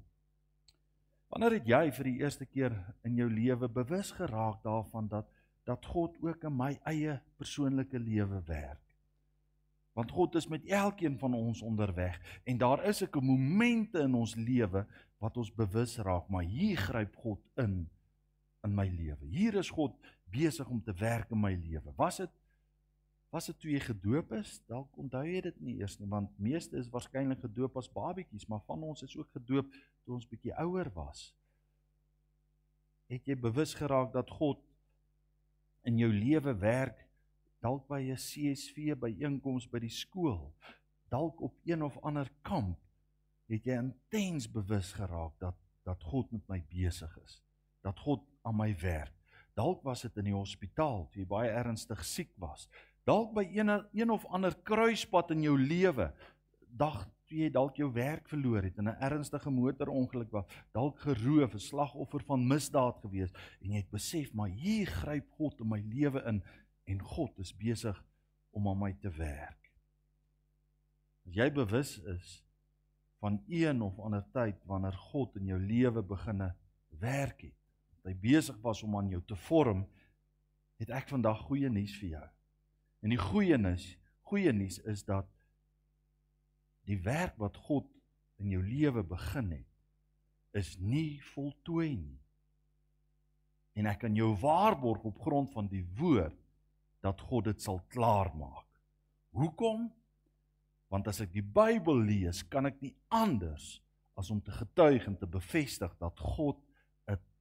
Wanneer 1.29 1.59
het 1.59 1.69
jy 1.69 1.83
vir 1.93 2.09
die 2.09 2.21
eerste 2.25 2.47
keer 2.49 2.75
in 3.07 3.19
jou 3.21 3.29
lewe 3.31 3.69
bewus 3.69 4.11
geraak 4.17 4.63
daarvan 4.65 5.09
dat 5.13 5.29
dat 5.69 5.85
God 5.85 6.15
ook 6.25 6.47
in 6.49 6.55
my 6.57 6.71
eie 6.89 7.19
persoonlike 7.37 8.01
lewe 8.01 8.41
werk? 8.49 8.81
Want 9.99 10.15
God 10.15 10.39
is 10.41 10.49
met 10.49 10.65
elkeen 10.65 11.19
van 11.21 11.35
ons 11.35 11.61
onderweg 11.63 12.17
en 12.45 12.59
daar 12.59 12.85
is 12.89 13.03
'n 13.03 13.25
momente 13.25 14.01
in 14.01 14.15
ons 14.15 14.35
lewe 14.35 14.87
wat 15.19 15.37
ons 15.37 15.53
bewus 15.55 15.99
raak, 15.99 16.29
maar 16.29 16.45
hier 16.45 16.77
gryp 16.77 17.17
God 17.17 17.41
in 17.57 17.89
in 18.65 18.75
my 18.75 18.89
lewe. 18.89 19.27
Hier 19.31 19.55
is 19.55 19.71
God 19.71 19.95
besig 20.31 20.69
om 20.69 20.83
te 20.83 20.93
werk 20.93 21.31
in 21.31 21.41
my 21.41 21.55
lewe. 21.55 21.93
Was 21.97 22.17
dit 22.17 22.31
was 23.31 23.49
dit 23.51 23.59
toe 23.61 23.73
jy 23.73 23.81
gedoop 23.85 24.33
is? 24.39 24.55
Dalk 24.71 24.97
onthou 25.01 25.25
jy 25.27 25.43
dit 25.49 25.61
nie 25.61 25.77
eers 25.81 25.99
nie, 26.01 26.09
want 26.09 26.33
meeste 26.41 26.79
is 26.81 26.89
waarskynlik 26.93 27.43
gedoop 27.45 27.77
as 27.77 27.91
babetjies, 27.93 28.47
maar 28.49 28.63
van 28.67 28.87
ons 28.89 29.05
is 29.05 29.17
ook 29.19 29.29
gedoop 29.37 29.69
toe 30.05 30.17
ons 30.17 30.29
bietjie 30.29 30.55
ouer 30.63 30.89
was. 30.95 31.29
Het 33.13 33.29
jy 33.29 33.37
bewus 33.41 33.75
geraak 33.77 34.15
dat 34.17 34.31
God 34.41 34.63
in 35.89 36.01
jou 36.01 36.11
lewe 36.13 36.55
werk 36.61 37.05
dalk 37.65 37.87
by 37.89 38.01
'n 38.01 38.17
CSV 38.17 38.95
byeenkoms 38.97 39.67
by 39.67 39.79
die 39.79 39.93
skool, 39.93 40.53
dalk 41.11 41.41
op 41.41 41.55
een 41.65 41.83
of 41.83 41.97
ander 42.03 42.29
kamp, 42.43 42.79
het 43.49 43.65
jy 43.65 43.79
intens 43.79 44.47
bewus 44.47 44.93
geraak 44.93 45.39
dat 45.41 45.57
dat 45.85 46.03
God 46.05 46.31
met 46.33 46.49
my 46.49 46.61
besig 46.69 47.19
is, 47.25 47.43
dat 47.83 47.99
God 47.99 48.21
aan 48.45 48.57
my 48.57 48.75
werk. 48.81 49.15
Dalk 49.57 49.83
was 49.83 50.03
dit 50.03 50.17
in 50.17 50.25
die 50.25 50.37
hospitaal, 50.37 51.09
toe 51.11 51.23
jy 51.23 51.27
baie 51.27 51.51
ernstig 51.51 52.05
siek 52.05 52.31
was, 52.37 52.69
dalk 53.09 53.33
by 53.37 53.47
een 53.57 53.71
een 53.97 54.11
of 54.11 54.27
ander 54.27 54.57
kruispunt 54.69 55.31
in 55.33 55.47
jou 55.47 55.57
lewe 55.57 56.11
dag 56.69 57.07
toe 57.29 57.39
jy 57.43 57.49
dalk 57.53 57.77
jou 57.81 57.89
werk 57.93 58.29
verloor 58.29 58.65
het 58.65 58.77
in 58.81 58.89
'n 58.89 59.01
ernstige 59.09 59.51
motorongeluk 59.51 60.31
was 60.33 60.47
dalk 60.73 61.01
geroof 61.01 61.55
'n 61.55 61.67
slagoffer 61.71 62.23
van 62.25 62.47
misdaad 62.49 63.01
gewees 63.01 63.33
en 63.61 63.71
jy 63.71 63.77
het 63.77 63.91
besef 63.91 64.33
maar 64.35 64.49
hier 64.49 64.87
gryp 64.87 65.31
God 65.31 65.61
in 65.61 65.69
my 65.69 65.81
lewe 65.81 66.23
in 66.27 66.43
en 66.85 67.03
God 67.03 67.39
is 67.39 67.57
besig 67.57 68.05
om 68.51 68.69
aan 68.69 68.79
my 68.79 68.93
te 68.93 69.11
werk. 69.11 69.73
As 71.27 71.35
jy 71.35 71.51
bewus 71.53 71.99
is 71.99 72.45
van 73.21 73.43
een 73.49 73.83
of 73.83 73.99
ander 73.99 74.25
tyd 74.33 74.65
wanneer 74.65 74.93
God 74.93 75.37
in 75.37 75.47
jou 75.47 75.61
lewe 75.61 76.03
beginne 76.03 76.55
werk 77.01 77.41
het 77.41 77.57
dat 77.91 78.13
hy 78.13 78.15
besig 78.15 78.57
was 78.63 78.83
om 78.83 78.97
aan 78.97 79.09
jou 79.09 79.23
te 79.27 79.37
vorm 79.37 79.87
het 80.77 80.91
ek 80.91 81.09
vandag 81.09 81.41
goeie 81.41 81.69
nuus 81.69 81.97
vir 81.99 82.09
jou 82.09 82.29
En 83.05 83.13
die 83.15 83.21
goeie 83.21 83.59
nuus, 83.61 83.87
goeie 84.29 84.53
nuus 84.53 84.79
is 84.91 85.05
dat 85.07 85.29
die 86.89 86.99
werk 87.05 87.37
wat 87.41 87.57
God 87.69 87.87
in 88.43 88.53
jou 88.55 88.63
lewe 88.65 89.03
begin 89.07 89.53
het, 89.53 89.67
is 90.57 90.77
nie 90.81 91.21
voltooi 91.35 91.93
nie. 91.97 92.19
En 93.79 93.87
ek 93.91 94.03
kan 94.07 94.17
jou 94.17 94.33
waarborg 94.41 95.05
op 95.07 95.21
grond 95.23 95.53
van 95.55 95.69
die 95.71 95.85
woord 95.99 96.37
dat 97.05 97.21
God 97.29 97.47
dit 97.51 97.63
sal 97.63 97.79
klaarmaak. 97.93 98.67
Hoekom? 99.37 99.87
Want 100.91 101.11
as 101.11 101.21
ek 101.23 101.31
die 101.35 101.45
Bybel 101.45 102.01
lees, 102.09 102.41
kan 102.49 102.67
ek 102.67 102.81
nie 102.83 102.95
anders 103.13 103.77
as 104.19 104.33
om 104.35 104.41
te 104.43 104.55
getuig 104.57 105.05
en 105.07 105.19
te 105.21 105.29
bevestig 105.31 105.93
dat 106.01 106.19
God 106.19 106.59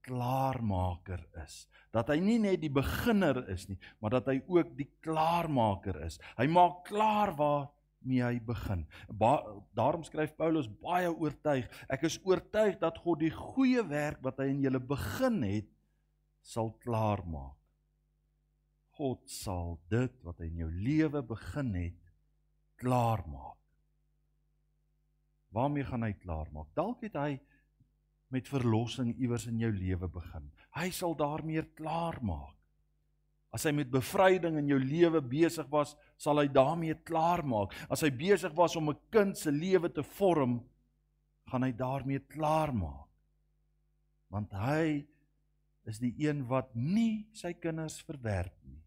klaarmaker 0.08 1.22
is. 1.44 1.66
Dat 1.96 2.12
hy 2.14 2.20
nie 2.24 2.38
net 2.42 2.62
die 2.64 2.72
beginner 2.74 3.44
is 3.52 3.68
nie, 3.70 3.78
maar 4.00 4.18
dat 4.18 4.30
hy 4.32 4.40
ook 4.48 4.74
die 4.78 4.90
klaarmaker 5.04 6.00
is. 6.08 6.20
Hy 6.40 6.48
maak 6.52 6.86
klaar 6.88 7.34
waar 7.38 7.68
mee 8.08 8.24
hy 8.24 8.38
begin. 8.44 8.86
Ba 9.10 9.40
daarom 9.76 10.06
skryf 10.08 10.36
Paulus 10.40 10.70
baie 10.82 11.10
oortuig. 11.12 11.68
Ek 11.92 12.06
is 12.08 12.20
oortuig 12.24 12.78
dat 12.82 13.00
God 13.04 13.22
die 13.26 13.34
goeie 13.34 13.84
werk 13.88 14.22
wat 14.26 14.40
hy 14.42 14.52
in 14.54 14.64
julle 14.64 14.82
begin 14.84 15.42
het, 15.44 15.70
sal 16.46 16.72
klaarmaak. 16.84 17.56
God 18.98 19.28
sal 19.30 19.76
dit 19.92 20.14
wat 20.26 20.40
hy 20.42 20.48
in 20.50 20.64
jou 20.64 20.72
lewe 20.72 21.22
begin 21.26 21.74
het, 21.78 22.00
klaarmaak. 22.82 23.58
Waarmee 25.54 25.86
gaan 25.86 26.06
hy 26.06 26.14
klaarmaak? 26.18 26.72
Dalk 26.78 27.04
het 27.06 27.18
hy 27.18 27.38
met 28.34 28.48
verlossing 28.48 29.14
iewers 29.16 29.48
in 29.48 29.60
jou 29.62 29.72
lewe 29.72 30.10
begin. 30.12 30.50
Hy 30.76 30.90
sal 30.92 31.16
daarmee 31.16 31.64
klaar 31.78 32.20
maak. 32.22 32.56
As 33.56 33.64
hy 33.64 33.72
met 33.72 33.90
bevryding 33.90 34.58
in 34.60 34.68
jou 34.74 34.80
lewe 34.82 35.22
besig 35.24 35.70
was, 35.72 35.96
sal 36.20 36.42
hy 36.42 36.50
daarmee 36.52 36.98
klaar 37.08 37.46
maak. 37.48 37.74
As 37.90 38.04
hy 38.04 38.12
besig 38.12 38.54
was 38.58 38.76
om 38.76 38.90
'n 38.90 39.00
kind 39.10 39.38
se 39.38 39.52
lewe 39.52 39.90
te 39.90 40.04
vorm, 40.04 40.60
gaan 41.48 41.64
hy 41.64 41.72
daarmee 41.72 42.20
klaar 42.20 42.74
maak. 42.74 43.08
Want 44.30 44.52
hy 44.52 45.08
is 45.88 46.00
die 46.00 46.14
een 46.20 46.44
wat 46.48 46.76
nie 46.76 47.28
sy 47.32 47.54
kinders 47.54 48.02
verwerp 48.04 48.56
nie. 48.68 48.82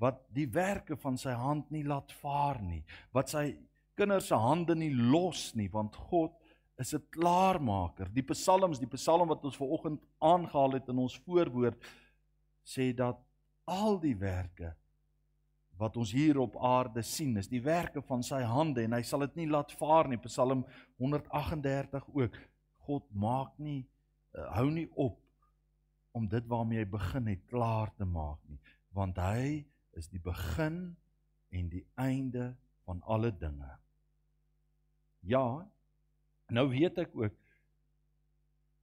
Wat 0.00 0.22
die 0.32 0.46
werke 0.46 0.96
van 0.96 1.18
sy 1.18 1.34
hand 1.36 1.70
nie 1.70 1.84
laat 1.84 2.12
vaar 2.22 2.62
nie, 2.62 2.82
wat 3.12 3.28
sy 3.28 3.58
kinders 3.94 4.30
se 4.32 4.34
hande 4.34 4.74
nie 4.74 4.94
los 4.94 5.54
nie, 5.54 5.68
want 5.68 5.96
God 6.08 6.39
is 6.80 6.94
'n 6.94 7.04
klaarmaker. 7.10 8.08
Die 8.12 8.22
psalms, 8.22 8.78
die 8.78 8.88
psalm 8.88 9.28
wat 9.28 9.44
ons 9.44 9.56
ver 9.56 9.68
oggend 9.68 10.00
aangehaal 10.18 10.72
het 10.72 10.88
in 10.88 10.98
ons 10.98 11.18
voorwoord 11.26 11.76
sê 12.64 12.94
dat 12.94 13.18
al 13.64 13.98
die 14.00 14.16
werke 14.16 14.74
wat 15.80 15.96
ons 15.96 16.12
hier 16.12 16.38
op 16.38 16.56
aarde 16.56 17.02
sien, 17.02 17.36
is 17.36 17.48
die 17.48 17.62
werke 17.62 18.02
van 18.02 18.22
sy 18.22 18.42
hande 18.42 18.82
en 18.84 18.92
hy 18.92 19.02
sal 19.02 19.24
dit 19.24 19.36
nie 19.40 19.48
laat 19.48 19.72
vaar 19.72 20.08
nie. 20.08 20.18
Psalm 20.26 20.66
138 20.98 22.04
ook. 22.12 22.36
God 22.84 23.06
maak 23.12 23.56
nie 23.58 23.86
uh, 24.36 24.44
hou 24.56 24.68
nie 24.70 24.88
op 24.94 25.18
om 26.12 26.26
dit 26.28 26.46
waarmee 26.50 26.82
hy 26.82 26.88
begin 26.90 27.30
het 27.30 27.44
klaar 27.48 27.92
te 27.96 28.04
maak 28.04 28.40
nie, 28.50 28.58
want 28.92 29.16
hy 29.22 29.64
is 29.98 30.08
die 30.10 30.18
begin 30.18 30.96
en 31.54 31.68
die 31.70 31.84
einde 31.94 32.56
van 32.84 33.00
alle 33.06 33.30
dinge. 33.30 33.70
Ja, 35.22 35.62
Nou 36.50 36.68
weet 36.70 36.98
ek 36.98 37.14
ook 37.14 37.36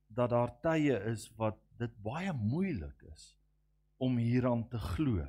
dat 0.07 0.29
daar 0.29 0.53
tye 0.63 0.95
is 1.12 1.27
wat 1.38 1.59
dit 1.77 1.91
baie 2.03 2.33
moeilik 2.33 3.03
is 3.13 3.33
om 3.97 4.17
hieraan 4.17 4.67
te 4.69 4.79
glo. 4.79 5.25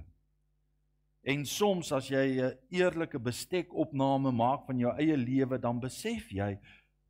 En 1.28 1.44
soms 1.46 1.90
as 1.92 2.08
jy 2.08 2.40
'n 2.40 2.58
eerlike 2.70 3.18
bestekopname 3.18 4.30
maak 4.32 4.66
van 4.66 4.78
jou 4.78 4.92
eie 4.96 5.16
lewe, 5.16 5.58
dan 5.58 5.80
besef 5.80 6.30
jy 6.30 6.58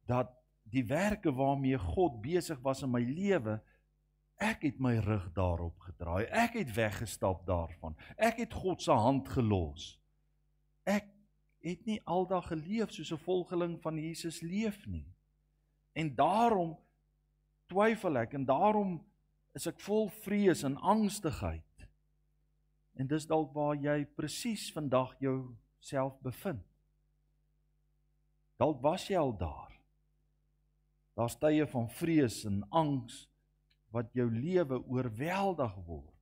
dat 0.06 0.32
die 0.62 0.85
werke 0.85 1.32
waarmee 1.32 1.78
God 1.78 2.20
besig 2.23 2.58
was 2.61 2.82
in 2.82 2.90
my 2.90 3.02
lewe, 3.02 3.61
ek 4.37 4.62
het 4.62 4.80
my 4.80 4.97
rug 4.99 5.32
daarop 5.35 5.78
gedraai. 5.78 6.25
Ek 6.25 6.54
het 6.54 6.75
weggestap 6.75 7.47
daarvan. 7.47 7.97
Ek 8.16 8.37
het 8.38 8.52
God 8.52 8.82
se 8.82 8.92
hand 8.92 9.28
gelos. 9.28 10.00
Ek 10.85 11.06
het 11.61 11.85
nie 11.87 12.00
aldag 12.04 12.49
geleef 12.49 12.90
soos 12.90 13.12
'n 13.12 13.25
volgeling 13.25 13.80
van 13.82 13.99
Jesus 13.99 14.40
leef 14.40 14.87
nie. 14.87 15.06
En 15.92 16.14
daarom 16.14 16.76
twyfel 17.68 18.16
ek 18.25 18.35
en 18.38 18.45
daarom 18.49 18.99
is 19.57 19.66
ek 19.66 19.80
vol 19.85 20.09
vrees 20.25 20.64
en 20.66 20.76
angstigheid. 20.76 21.64
En 22.99 23.07
dis 23.07 23.26
dalk 23.30 23.52
waar 23.54 23.78
jy 23.78 24.02
presies 24.18 24.68
vandag 24.75 25.14
jouself 25.23 26.18
bevind. 26.25 26.64
Dalk 28.59 28.80
was 28.83 29.07
jy 29.07 29.18
al 29.18 29.37
daar. 29.38 29.75
Daar's 31.18 31.38
tye 31.38 31.66
van 31.66 31.88
vrees 31.99 32.45
en 32.47 32.62
angs 32.75 33.25
wat 33.95 34.11
jou 34.14 34.26
lewe 34.30 34.80
oorweldig 34.87 35.75
word. 35.87 36.14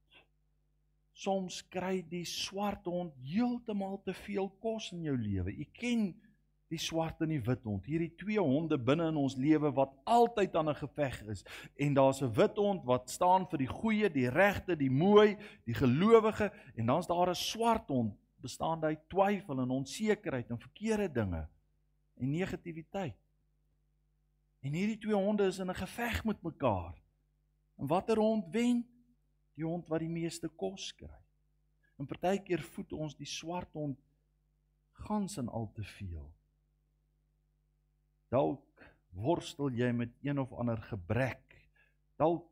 Soms 1.17 1.63
kry 1.73 2.03
die 2.09 2.27
swart 2.29 2.85
hond 2.89 3.17
heeltemal 3.25 3.99
te 4.05 4.13
veel 4.27 4.51
kos 4.61 4.91
in 4.93 5.07
jou 5.09 5.17
lewe. 5.17 5.53
U 5.53 5.67
ken 5.77 6.11
die 6.69 6.81
swart 6.83 7.21
en 7.23 7.31
die 7.31 7.43
wit 7.43 7.63
hond. 7.65 7.85
Hierdie 7.87 8.11
twee 8.19 8.43
honde 8.43 8.79
binne 8.79 9.07
in 9.13 9.19
ons 9.21 9.37
lewe 9.39 9.71
wat 9.75 9.93
altyd 10.05 10.57
aan 10.57 10.69
'n 10.71 10.75
geveg 10.75 11.23
is. 11.31 11.45
En 11.77 11.95
daar's 11.95 12.23
'n 12.23 12.33
wit 12.33 12.57
hond 12.57 12.85
wat 12.85 13.11
staan 13.11 13.47
vir 13.49 13.59
die 13.59 13.71
goeie, 13.71 14.11
die 14.11 14.29
regte, 14.29 14.77
die 14.77 14.91
mooi, 14.91 15.37
die 15.65 15.75
gelowige 15.75 16.53
en 16.77 16.87
dan's 16.87 17.07
daar 17.07 17.31
'n 17.31 17.35
swart 17.35 17.89
hond 17.89 18.15
bestaande 18.41 18.87
uit 18.87 19.09
twyfel 19.09 19.61
en 19.61 19.71
onsekerheid 19.71 20.51
en 20.51 20.59
verkeerde 20.59 21.13
dinge 21.13 21.49
en 22.17 22.31
negativiteit. 22.31 23.17
En 24.61 24.73
hierdie 24.73 24.99
twee 24.99 25.15
honde 25.15 25.47
is 25.47 25.59
in 25.59 25.71
'n 25.71 25.75
geveg 25.75 26.25
met 26.25 26.43
mekaar. 26.43 26.95
En 27.77 27.87
watter 27.87 28.19
hond 28.19 28.45
wen? 28.51 28.87
Die 29.55 29.65
hond 29.65 29.89
wat 29.89 30.01
die 30.01 30.09
meeste 30.09 30.49
kos 30.49 30.95
kry. 30.95 31.21
En 31.99 32.07
partykeer 32.07 32.61
voed 32.61 32.93
ons 32.93 33.17
die 33.17 33.27
swart 33.27 33.73
hond 33.73 33.99
gans 34.93 35.37
en 35.37 35.49
al 35.49 35.71
te 35.73 35.83
veel. 35.83 36.33
Dalk 38.33 38.63
worstel 39.17 39.71
jy 39.73 39.93
met 39.93 40.13
een 40.23 40.39
of 40.39 40.53
ander 40.53 40.81
gebrek. 40.91 41.57
Dalk 42.21 42.45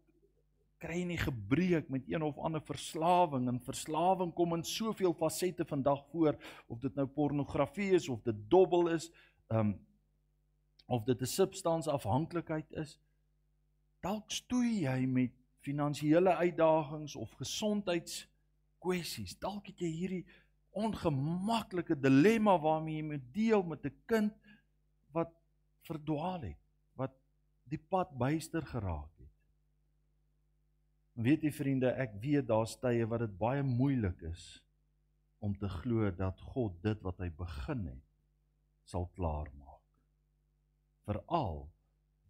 kry 0.84 0.98
jy 1.00 1.06
nie 1.08 1.20
gebreek 1.20 1.88
met 1.92 2.04
een 2.10 2.22
of 2.22 2.38
ander 2.38 2.62
verslawing 2.64 3.48
en 3.48 3.60
verslawing 3.64 4.32
kom 4.36 4.54
in 4.56 4.64
soveel 4.68 5.14
fasette 5.16 5.64
vandag 5.64 6.04
voor 6.12 6.36
of 6.68 6.80
dit 6.82 6.94
nou 6.94 7.06
pornografie 7.08 7.92
is 7.96 8.08
of 8.12 8.22
dit 8.26 8.36
dobbel 8.52 8.88
is, 8.94 9.10
ehm 9.48 9.60
um, 9.60 9.74
of 10.86 11.04
dit 11.04 11.20
'n 11.20 11.26
substansafhanklikheid 11.26 12.72
is. 12.72 12.98
Dalk 14.00 14.30
stoei 14.30 14.84
jy 14.84 15.06
met 15.06 15.32
finansiële 15.64 16.34
uitdagings 16.36 17.16
of 17.16 17.30
gesondheidskwessies. 17.40 19.38
Dalk 19.38 19.66
het 19.66 19.80
jy 19.80 19.88
hierdie 19.88 20.26
ongemaklike 20.70 21.96
dilemma 22.00 22.58
waarmee 22.60 22.96
jy 22.96 23.02
moet 23.02 23.32
deel 23.32 23.62
met 23.62 23.84
'n 23.86 23.96
kind 24.06 24.32
verdwaal 25.88 26.48
het, 26.50 26.60
wat 26.98 27.14
die 27.70 27.80
pad 27.80 28.12
byster 28.18 28.64
geraak 28.66 29.10
het. 29.20 29.30
Weet 31.14 31.44
jy 31.46 31.52
vriende, 31.54 31.92
ek 31.94 32.16
weet 32.22 32.48
daar's 32.50 32.74
tye 32.82 33.06
wat 33.06 33.22
dit 33.22 33.36
baie 33.38 33.62
moeilik 33.62 34.24
is 34.26 34.44
om 35.44 35.54
te 35.60 35.68
glo 35.68 36.10
dat 36.10 36.40
God 36.54 36.80
dit 36.82 37.00
wat 37.04 37.20
hy 37.22 37.30
begin 37.38 37.86
het 37.92 38.02
sal 38.88 39.06
klaarmaak. 39.16 39.80
Veral 41.06 41.66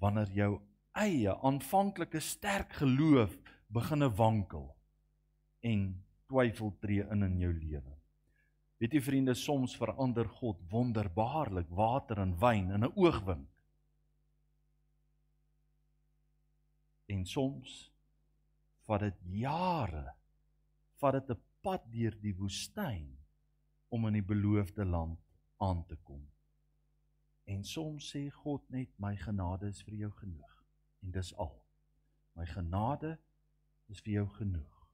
wanneer 0.02 0.30
jou 0.34 0.50
eie 0.98 1.32
aanvanklike 1.46 2.20
sterk 2.22 2.76
geloof 2.82 3.34
beginne 3.74 4.10
wankel 4.18 4.68
en 5.64 5.86
twyfel 6.30 6.74
tree 6.82 7.06
in 7.10 7.26
in 7.26 7.38
jou 7.40 7.52
lewe. 7.52 7.94
Weet 8.82 8.96
jy 8.96 9.00
vriende, 9.00 9.34
soms 9.38 9.76
verander 9.78 10.28
God 10.40 10.58
wonderbaarlik 10.70 11.70
water 11.70 12.18
in 12.24 12.34
wyn 12.40 12.70
in 12.74 12.84
'n 12.84 12.92
oogwink. 12.94 13.50
En 17.06 17.24
soms 17.26 17.92
vat 18.86 19.00
dit 19.00 19.18
jare, 19.44 20.14
vat 21.00 21.12
dit 21.12 21.30
'n 21.30 21.42
pad 21.60 21.82
deur 21.92 22.16
die 22.20 22.34
woestyn 22.34 23.18
om 23.88 24.06
in 24.06 24.12
die 24.12 24.28
beloofde 24.34 24.84
land 24.84 25.20
aan 25.56 25.86
te 25.86 25.96
kom. 25.96 26.26
En 27.44 27.64
soms 27.64 28.10
sê 28.10 28.30
God 28.30 28.70
net 28.70 28.90
my 28.98 29.16
genade 29.16 29.68
is 29.68 29.82
vir 29.82 29.94
jou 29.94 30.10
genoeg 30.10 30.64
en 31.02 31.10
dis 31.10 31.34
al. 31.36 31.64
My 32.34 32.46
genade 32.46 33.18
is 33.88 34.00
vir 34.00 34.12
jou 34.12 34.28
genoeg. 34.28 34.88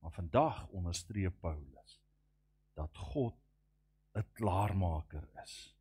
Maar 0.00 0.12
vandag 0.12 0.68
onderstreep 0.68 1.40
Paulus 1.40 1.97
dat 2.78 2.96
God 3.10 3.34
'n 4.14 4.24
klaarmaker 4.38 5.26
is. 5.42 5.74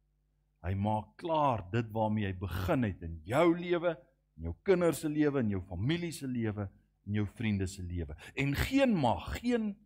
Hy 0.65 0.73
maak 0.73 1.15
klaar 1.21 1.63
dit 1.71 1.91
waarmee 1.93 2.25
hy 2.25 2.33
begin 2.37 2.83
het 2.83 3.01
in 3.05 3.21
jou 3.23 3.57
lewe, 3.57 3.93
in 4.37 4.49
jou 4.49 4.55
kinders 4.63 4.99
se 4.99 5.09
lewe, 5.09 5.39
in 5.39 5.49
jou 5.49 5.61
familie 5.61 6.11
se 6.11 6.27
lewe, 6.27 6.67
in 7.05 7.13
jou 7.13 7.25
vriende 7.37 7.67
se 7.67 7.83
lewe. 7.83 8.15
En 8.35 8.55
geen 8.55 8.95
mag, 8.95 9.39
geen 9.39 9.77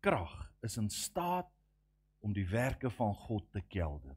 krag 0.00 0.52
is 0.62 0.76
in 0.76 0.90
staat 0.90 1.50
om 2.22 2.32
die 2.32 2.46
werke 2.48 2.90
van 2.90 3.14
God 3.14 3.50
te 3.52 3.60
kelder. 3.60 4.16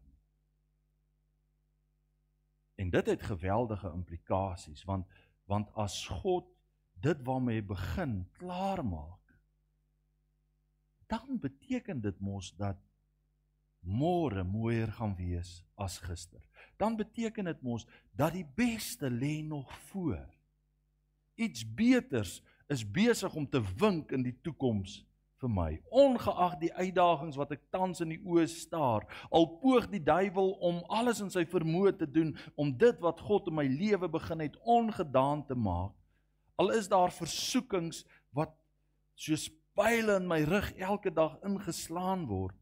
En 2.76 2.90
dit 2.90 3.06
het 3.06 3.22
geweldige 3.24 3.92
implikasies 3.94 4.84
want 4.84 5.08
want 5.46 5.70
as 5.78 6.08
God 6.10 6.48
dit 7.06 7.20
waarmee 7.22 7.60
hy 7.60 7.66
begin 7.70 8.14
klaarmaak 8.40 9.25
dan 11.08 11.40
beteken 11.40 12.02
dit 12.02 12.20
mos 12.20 12.52
dat 12.58 12.78
môre 13.86 14.44
mooier 14.44 14.90
gaan 14.98 15.14
wees 15.16 15.62
as 15.78 16.00
gister. 16.02 16.42
Dan 16.78 16.98
beteken 16.98 17.46
dit 17.46 17.62
mos 17.62 17.86
dat 18.18 18.34
die 18.34 18.48
beste 18.58 19.10
lê 19.10 19.44
nog 19.46 19.70
voor. 19.92 20.26
Iets 21.36 21.66
beters 21.76 22.42
is 22.68 22.92
besig 22.92 23.36
om 23.36 23.48
te 23.50 23.62
wink 23.78 24.12
in 24.12 24.24
die 24.26 24.36
toekoms 24.42 25.04
vir 25.42 25.52
my. 25.52 25.70
Ongeag 25.94 26.58
die 26.62 26.72
uitdagings 26.74 27.38
wat 27.38 27.52
ek 27.56 27.66
tans 27.74 28.02
in 28.04 28.16
die 28.16 28.22
oë 28.24 28.48
staar, 28.50 29.06
al 29.30 29.48
poog 29.62 29.90
die 29.92 30.02
duiwel 30.04 30.56
om 30.66 30.82
alles 30.90 31.22
in 31.24 31.32
sy 31.34 31.46
vermoë 31.50 31.94
te 32.00 32.08
doen 32.10 32.34
om 32.56 32.74
dit 32.74 33.02
wat 33.04 33.22
God 33.28 33.52
in 33.52 33.60
my 33.60 33.68
lewe 33.70 34.10
begin 34.12 34.42
het 34.46 34.58
ongedaan 34.64 35.46
te 35.46 35.58
maak. 35.60 35.94
Al 36.56 36.72
is 36.72 36.88
daar 36.90 37.12
versoekings 37.12 38.06
wat 38.36 38.56
soos 39.20 39.50
pile 39.76 40.16
in 40.16 40.28
my 40.28 40.42
rug 40.48 40.72
elke 40.80 41.12
dag 41.12 41.36
ingeslaan 41.44 42.26
word. 42.30 42.56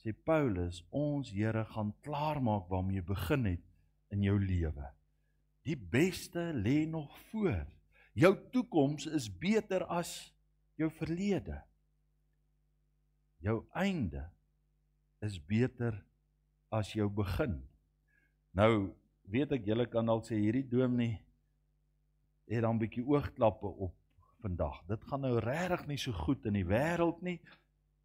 Sê 0.00 0.14
Paulus, 0.14 0.80
ons 0.94 1.30
Here 1.34 1.64
gaan 1.74 1.92
klaarmaak 2.06 2.68
waarmee 2.70 3.00
jy 3.00 3.04
begin 3.10 3.48
het 3.50 3.64
in 4.14 4.24
jou 4.24 4.38
lewe. 4.40 4.86
Die 5.68 5.76
beste 5.76 6.50
lê 6.56 6.86
nog 6.88 7.12
voor. 7.28 7.66
Jou 8.16 8.32
toekoms 8.54 9.06
is 9.06 9.28
beter 9.28 9.84
as 9.92 10.32
jou 10.80 10.88
verlede. 10.96 11.58
Jou 13.44 13.60
einde 13.76 14.24
is 15.22 15.36
beter 15.38 15.98
as 16.72 16.94
jou 16.94 17.10
begin. 17.12 17.58
Nou 18.56 18.94
weet 19.28 19.52
ek 19.58 19.66
julle 19.68 19.86
kan 19.90 20.08
dalk 20.08 20.24
sê 20.26 20.38
hierdie 20.40 20.66
dominee 20.66 21.18
het 22.48 22.62
dan 22.64 22.76
'n 22.76 22.80
bietjie 22.80 23.04
oogklappe 23.04 23.68
op 23.68 23.97
vandag. 24.42 24.82
Dit 24.86 25.04
gaan 25.04 25.24
nou 25.26 25.38
regtig 25.42 25.86
nie 25.86 25.98
so 25.98 26.12
goed 26.12 26.46
in 26.46 26.58
die 26.58 26.66
wêreld 26.66 27.22
nie. 27.22 27.38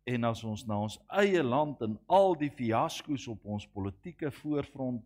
En 0.03 0.27
as 0.27 0.43
ons 0.43 0.65
na 0.67 0.79
ons 0.83 0.99
eie 1.19 1.43
land 1.43 1.81
en 1.85 1.97
al 2.11 2.35
die 2.39 2.51
fiasko's 2.51 3.27
op 3.31 3.45
ons 3.45 3.67
politieke 3.71 4.31
voorfront 4.41 5.03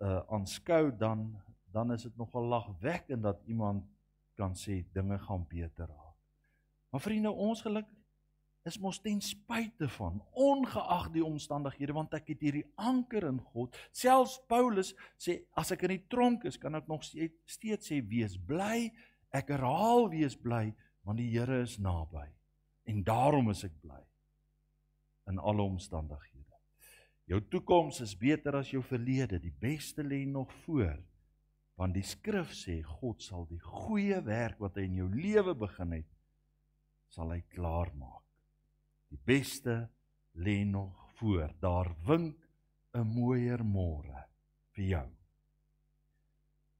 uh 0.00 0.20
aanskou 0.32 0.90
dan 0.96 1.28
dan 1.70 1.92
is 1.92 2.02
dit 2.02 2.16
nogal 2.16 2.46
lagwekkend 2.50 3.22
dat 3.22 3.42
iemand 3.46 3.84
kan 4.34 4.54
sê 4.56 4.80
dinge 4.92 5.18
gaan 5.18 5.44
beter 5.48 5.86
raak. 5.86 6.16
Maar 6.90 7.00
vriende, 7.00 7.30
ons 7.30 7.62
geluk 7.62 7.86
is 8.62 8.78
mos 8.78 8.98
ten 9.00 9.20
spyte 9.20 9.88
van 9.96 10.18
ongeag 10.36 11.08
die 11.14 11.24
omstandighede 11.24 11.94
want 11.96 12.14
ek 12.18 12.32
het 12.34 12.42
hierdie 12.44 12.66
anker 12.74 13.28
in 13.28 13.38
God. 13.52 13.76
Selfs 13.92 14.40
Paulus 14.50 14.92
sê 15.20 15.40
as 15.58 15.72
ek 15.72 15.86
in 15.88 15.94
die 15.94 16.04
tronk 16.12 16.44
is, 16.48 16.58
kan 16.60 16.76
ek 16.76 16.90
nog 16.90 17.06
steeds 17.06 17.88
sê 17.88 18.00
wees 18.04 18.36
bly. 18.36 18.90
Ek 19.32 19.52
herhaal 19.54 20.08
wees 20.10 20.36
bly 20.36 20.70
want 21.06 21.20
die 21.20 21.30
Here 21.30 21.62
is 21.62 21.78
naby. 21.78 22.26
En 22.90 23.04
daarom 23.06 23.50
is 23.52 23.64
ek 23.64 23.76
bly 23.82 24.00
in 25.30 25.38
alle 25.38 25.62
omstandighede. 25.62 26.56
Jou 27.30 27.38
toekoms 27.52 28.00
is 28.02 28.16
beter 28.18 28.56
as 28.58 28.72
jou 28.72 28.82
verlede. 28.82 29.38
Die 29.38 29.54
beste 29.54 30.02
lê 30.02 30.24
nog 30.26 30.50
voor. 30.64 30.98
Want 31.78 31.94
die 31.94 32.04
skrif 32.04 32.50
sê 32.52 32.80
God 32.84 33.22
sal 33.22 33.46
die 33.48 33.60
goeie 33.62 34.18
werk 34.26 34.58
wat 34.60 34.76
hy 34.76 34.88
in 34.88 34.98
jou 35.00 35.08
lewe 35.14 35.54
begin 35.56 35.94
het 36.00 36.08
sal 37.10 37.32
hy 37.32 37.40
klaar 37.54 37.90
maak. 37.98 38.26
Die 39.10 39.18
beste 39.26 39.88
lê 40.38 40.60
nog 40.66 40.94
voor. 41.18 41.54
Daar 41.62 41.94
wink 42.06 42.36
'n 42.94 43.06
mooier 43.06 43.62
môre 43.64 44.26
vir 44.74 44.84
jou. 44.84 45.08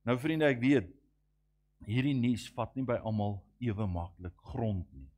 Nou 0.04 0.18
vriende, 0.18 0.46
ek 0.46 0.60
weet 0.60 0.99
hierdie 1.86 2.16
nuus 2.16 2.48
vat 2.56 2.74
nie 2.76 2.84
by 2.86 2.98
almal 3.04 3.38
ewe 3.60 3.86
maklik 3.88 4.36
grond 4.52 4.86
nie. 4.92 5.08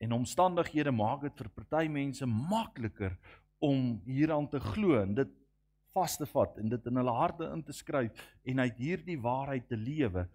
En 0.00 0.16
omstandighede 0.16 0.92
maak 0.94 1.26
dit 1.26 1.42
vir 1.42 1.50
party 1.56 1.84
mense 1.92 2.26
makliker 2.26 3.16
om 3.60 4.00
hieraan 4.06 4.48
te 4.48 4.60
glo 4.72 4.96
en 5.02 5.14
dit 5.14 5.36
vas 5.94 6.16
te 6.16 6.26
vat 6.30 6.58
en 6.58 6.70
dit 6.72 6.86
in 6.86 7.00
hulle 7.00 7.14
harte 7.14 7.50
in 7.52 7.62
te 7.66 7.74
skryf 7.76 8.16
en 8.48 8.62
uit 8.64 8.78
hierdie 8.80 9.18
waarheid 9.20 9.68
te 9.68 9.76
lewe. 9.76 10.26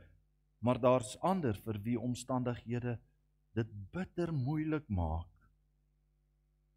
Maar 0.61 0.79
daar's 0.81 1.15
ander 1.21 1.57
vir 1.65 1.79
wie 1.83 1.99
omstandighede 1.99 2.97
dit 3.55 3.75
bitter 3.91 4.33
moeilik 4.33 4.87
maak 4.89 5.31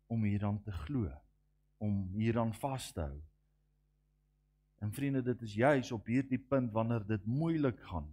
om 0.09 0.25
hieraan 0.25 0.62
te 0.64 0.73
glo. 0.85 1.11
om 1.79 2.09
hieraan 2.18 2.53
vas 2.59 2.90
te 2.92 3.01
hou. 3.01 3.18
En 4.83 4.92
vriende, 4.94 5.23
dit 5.23 5.42
is 5.42 5.55
juis 5.55 5.90
op 5.94 6.07
hierdie 6.11 6.38
punt 6.38 6.73
wanneer 6.75 7.05
dit 7.07 7.25
moeilik 7.27 7.79
gaan, 7.90 8.09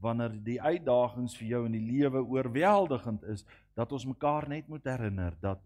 wanneer 0.00 0.34
die 0.44 0.58
uitdagings 0.60 1.36
vir 1.38 1.48
jou 1.48 1.62
in 1.66 1.72
die 1.72 1.86
lewe 1.86 2.22
oorweldigend 2.24 3.22
is, 3.32 3.44
dat 3.76 3.92
ons 3.92 4.06
mekaar 4.08 4.48
net 4.48 4.68
moet 4.68 4.84
herinner 4.84 5.36
dat 5.40 5.62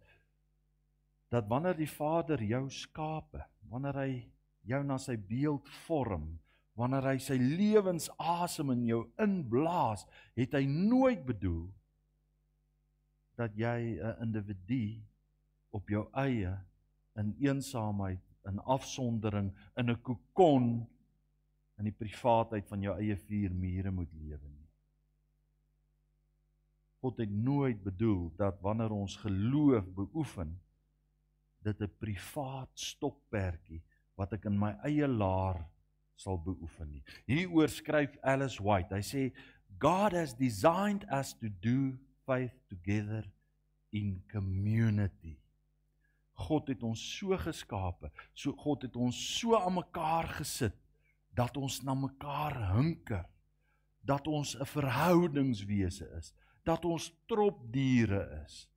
dat 1.30 1.46
wanneer 1.46 1.76
die 1.78 1.86
Vader 1.86 2.40
jou 2.42 2.64
skape, 2.74 3.44
wanneer 3.70 3.94
hy 4.00 4.14
jou 4.66 4.80
na 4.82 4.96
sy 4.98 5.14
beeld 5.14 5.68
vorm, 5.84 6.24
wanneer 6.74 7.06
hy 7.06 7.20
sy 7.22 7.36
lewensasem 7.38 8.72
in 8.74 8.82
jou 8.88 9.04
inblaas, 9.22 10.02
het 10.34 10.56
hy 10.58 10.64
nooit 10.66 11.22
bedoel 11.26 11.68
dat 13.38 13.54
jy 13.54 13.94
'n 14.02 14.16
individu 14.26 15.00
op 15.70 15.88
jou 15.88 16.08
eie 16.18 16.58
in 17.16 17.34
eensaamheid, 17.38 18.20
in 18.48 18.58
afsondering, 18.58 19.52
in 19.76 19.90
'n 19.90 20.02
kokon 20.02 20.86
in 21.80 21.88
die 21.88 21.96
privaatheid 21.96 22.68
van 22.68 22.82
jou 22.84 22.94
eie 23.00 23.16
vier 23.26 23.52
mure 23.56 23.92
moet 23.94 24.12
lewe 24.12 24.46
nie. 24.48 24.68
God 27.00 27.20
het 27.22 27.30
nooit 27.32 27.80
bedoel 27.82 28.28
dat 28.36 28.60
wanneer 28.60 28.92
ons 28.92 29.16
geloof 29.22 29.86
beoefen 29.96 30.58
dit 31.64 31.80
'n 31.80 31.92
privaat 31.98 32.70
stokperdjie 32.74 33.82
wat 34.16 34.32
ek 34.32 34.44
in 34.44 34.58
my 34.58 34.72
eie 34.84 35.08
laar 35.08 35.64
sal 36.16 36.38
beoefen 36.38 36.90
nie. 36.90 37.02
Hieroor 37.26 37.68
skryf 37.68 38.16
Alice 38.22 38.62
White. 38.62 38.94
Hy 38.94 39.00
sê 39.00 39.32
God 39.78 40.12
has 40.12 40.34
designed 40.36 41.06
us 41.10 41.32
to 41.32 41.48
do 41.48 41.96
faith 42.26 42.56
together 42.68 43.24
in 43.92 44.22
community. 44.28 45.38
God 46.32 46.68
het 46.68 46.82
ons 46.82 47.00
so 47.18 47.36
geskape. 47.36 48.10
So 48.34 48.52
God 48.52 48.82
het 48.82 48.96
ons 48.96 49.16
so 49.38 49.56
aan 49.56 49.74
mekaar 49.74 50.28
gesit 50.40 50.76
dat 51.34 51.56
ons 51.56 51.82
na 51.82 51.94
mekaar 51.94 52.56
hinker. 52.74 53.26
Dat 54.00 54.26
ons 54.26 54.56
'n 54.56 54.64
verhoudingswese 54.64 56.08
is, 56.18 56.34
dat 56.64 56.84
ons 56.84 57.12
tropdiere 57.26 58.42
is 58.44 58.70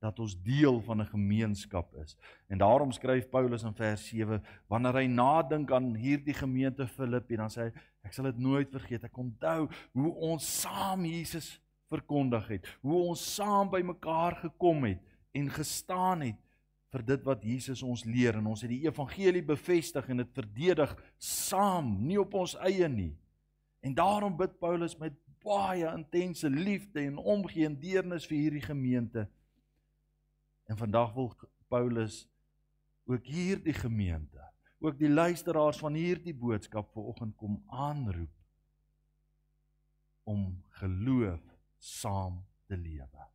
dat 0.00 0.18
ons 0.18 0.42
deel 0.42 0.80
van 0.80 1.00
'n 1.00 1.06
gemeenskap 1.06 1.94
is. 1.94 2.16
En 2.46 2.58
daarom 2.58 2.92
skryf 2.92 3.28
Paulus 3.28 3.62
in 3.62 3.74
vers 3.74 4.08
7 4.08 4.42
wanneer 4.66 4.94
hy 4.94 5.06
nadink 5.06 5.72
aan 5.72 5.94
hierdie 5.94 6.34
gemeente 6.34 6.86
Filippi 6.86 7.36
dan 7.36 7.50
sê 7.50 7.60
hy 7.60 7.72
ek 8.02 8.12
sal 8.12 8.24
dit 8.24 8.38
nooit 8.38 8.70
vergeet. 8.70 9.04
Ek 9.04 9.18
onthou 9.18 9.68
hoe 9.92 10.14
ons 10.14 10.60
saam 10.60 11.04
Jesus 11.04 11.60
verkondig 11.88 12.48
het, 12.48 12.78
hoe 12.80 13.08
ons 13.08 13.34
saam 13.34 13.70
by 13.70 13.82
mekaar 13.82 14.36
gekom 14.36 14.84
het 14.84 14.98
en 15.32 15.50
gestaan 15.50 16.20
het 16.20 16.36
vir 16.90 17.04
dit 17.06 17.24
wat 17.26 17.44
Jesus 17.46 17.82
ons 17.86 18.02
leer 18.04 18.38
en 18.40 18.50
ons 18.50 18.62
het 18.64 18.70
die 18.70 18.84
evangelie 18.86 19.42
bevestig 19.46 20.08
en 20.10 20.22
dit 20.24 20.32
verdedig 20.34 20.94
saam, 21.22 21.92
nie 22.06 22.18
op 22.20 22.34
ons 22.34 22.56
eie 22.66 22.88
nie. 22.90 23.12
En 23.80 23.94
daarom 23.94 24.36
bid 24.36 24.58
Paulus 24.60 24.96
met 24.98 25.14
baie 25.40 25.86
intense 25.94 26.50
liefde 26.50 27.00
en 27.06 27.16
omgee 27.16 27.64
en 27.68 27.78
deernis 27.80 28.26
vir 28.28 28.42
hierdie 28.42 28.64
gemeente. 28.64 29.28
En 30.68 30.76
vandag 30.76 31.14
wil 31.14 31.32
Paulus 31.70 32.26
ook 33.10 33.26
hierdie 33.26 33.74
gemeente, 33.74 34.42
ook 34.78 34.98
die 34.98 35.10
luisteraars 35.10 35.80
van 35.82 35.96
hierdie 35.98 36.34
boodskap 36.34 36.92
vanoggend 36.92 37.36
kom 37.36 37.58
aanroep 37.66 38.34
om 40.30 40.62
geloof 40.82 41.42
saam 41.78 42.42
te 42.66 42.76
lewe. 42.76 43.26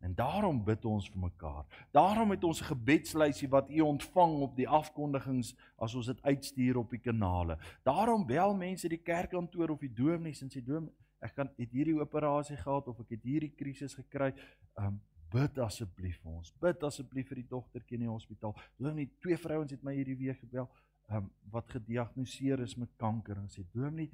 En 0.00 0.14
daarom 0.14 0.62
bid 0.64 0.84
ons 0.84 1.10
vir 1.12 1.20
mekaar. 1.20 1.64
Daarom 1.92 2.30
het 2.30 2.44
ons 2.44 2.60
'n 2.60 2.72
gebedslysie 2.72 3.48
wat 3.48 3.70
u 3.70 3.80
ontvang 3.80 4.40
op 4.40 4.56
die 4.56 4.68
afkondigings 4.68 5.54
as 5.76 5.94
ons 5.94 6.06
dit 6.06 6.22
uitstuur 6.22 6.76
op 6.76 6.90
die 6.90 7.00
kanale. 7.00 7.58
Daarom 7.82 8.26
bel 8.26 8.54
mense 8.54 8.88
die 8.88 9.02
kerkkantoor 9.02 9.70
of 9.70 9.80
die 9.80 9.92
dominee 9.92 10.36
en 10.40 10.50
sê 10.50 10.64
dom 10.64 10.90
ek 11.18 11.34
kan 11.34 11.50
het 11.56 11.70
hierdie 11.70 12.00
operasie 12.00 12.56
gehad 12.56 12.88
of 12.88 13.00
ek 13.00 13.08
het 13.08 13.22
hierdie 13.22 13.52
krisis 13.54 13.94
gekry. 13.94 14.34
Um 14.74 15.00
bid 15.30 15.58
asseblief 15.58 16.18
vir 16.22 16.32
ons. 16.32 16.52
Bid 16.62 16.82
asseblief 16.82 17.28
vir 17.28 17.36
die 17.36 17.48
dogtertjie 17.50 17.98
in 17.98 18.06
die 18.06 18.10
hospitaal. 18.10 18.56
Dominee, 18.78 19.10
twee 19.22 19.36
vrouens 19.36 19.70
het 19.70 19.82
my 19.86 19.94
hierdie 19.94 20.16
week 20.18 20.40
gebel, 20.42 20.68
um, 21.10 21.30
wat 21.52 21.70
gediagnoseer 21.70 22.64
is 22.64 22.76
met 22.76 22.90
kanker 22.98 23.38
en 23.38 23.50
sê 23.52 23.64
Dominee, 23.72 24.10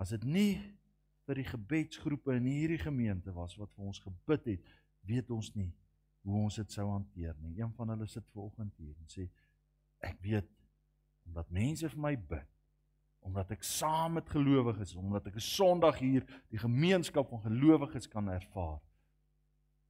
as 0.00 0.14
dit 0.14 0.24
nie 0.24 0.60
vir 1.26 1.42
die 1.42 1.48
gebedsgroepe 1.50 2.34
in 2.38 2.46
hierdie 2.48 2.80
gemeente 2.80 3.34
was 3.34 3.56
wat 3.58 3.72
vir 3.76 3.90
ons 3.90 4.00
gebid 4.02 4.46
het, 4.54 4.70
weet 5.08 5.30
ons 5.30 5.52
nie 5.54 5.70
hoe 6.22 6.42
ons 6.44 6.56
dit 6.60 6.72
sou 6.72 6.86
hanteer 6.90 7.36
nie. 7.40 7.60
Een 7.60 7.72
van 7.76 7.94
hulle 7.94 8.06
sit 8.06 8.26
vanoggend 8.34 8.74
hier 8.76 8.96
en 8.96 9.08
sê 9.08 9.28
ek 10.04 10.20
weet 10.24 10.48
omdat 11.28 11.50
mense 11.54 11.88
vir 11.88 12.02
my 12.08 12.14
bid 12.16 12.48
omdat 13.20 13.50
ek 13.52 13.64
saam 13.66 14.16
met 14.16 14.30
gelowiges 14.32 14.94
omdat 14.96 15.26
ek 15.28 15.36
'n 15.36 15.48
Sondag 15.48 15.98
hier 15.98 16.24
die 16.48 16.58
gemeenskap 16.58 17.28
van 17.28 17.42
gelowiges 17.42 18.08
kan 18.08 18.28
ervaar 18.28 18.80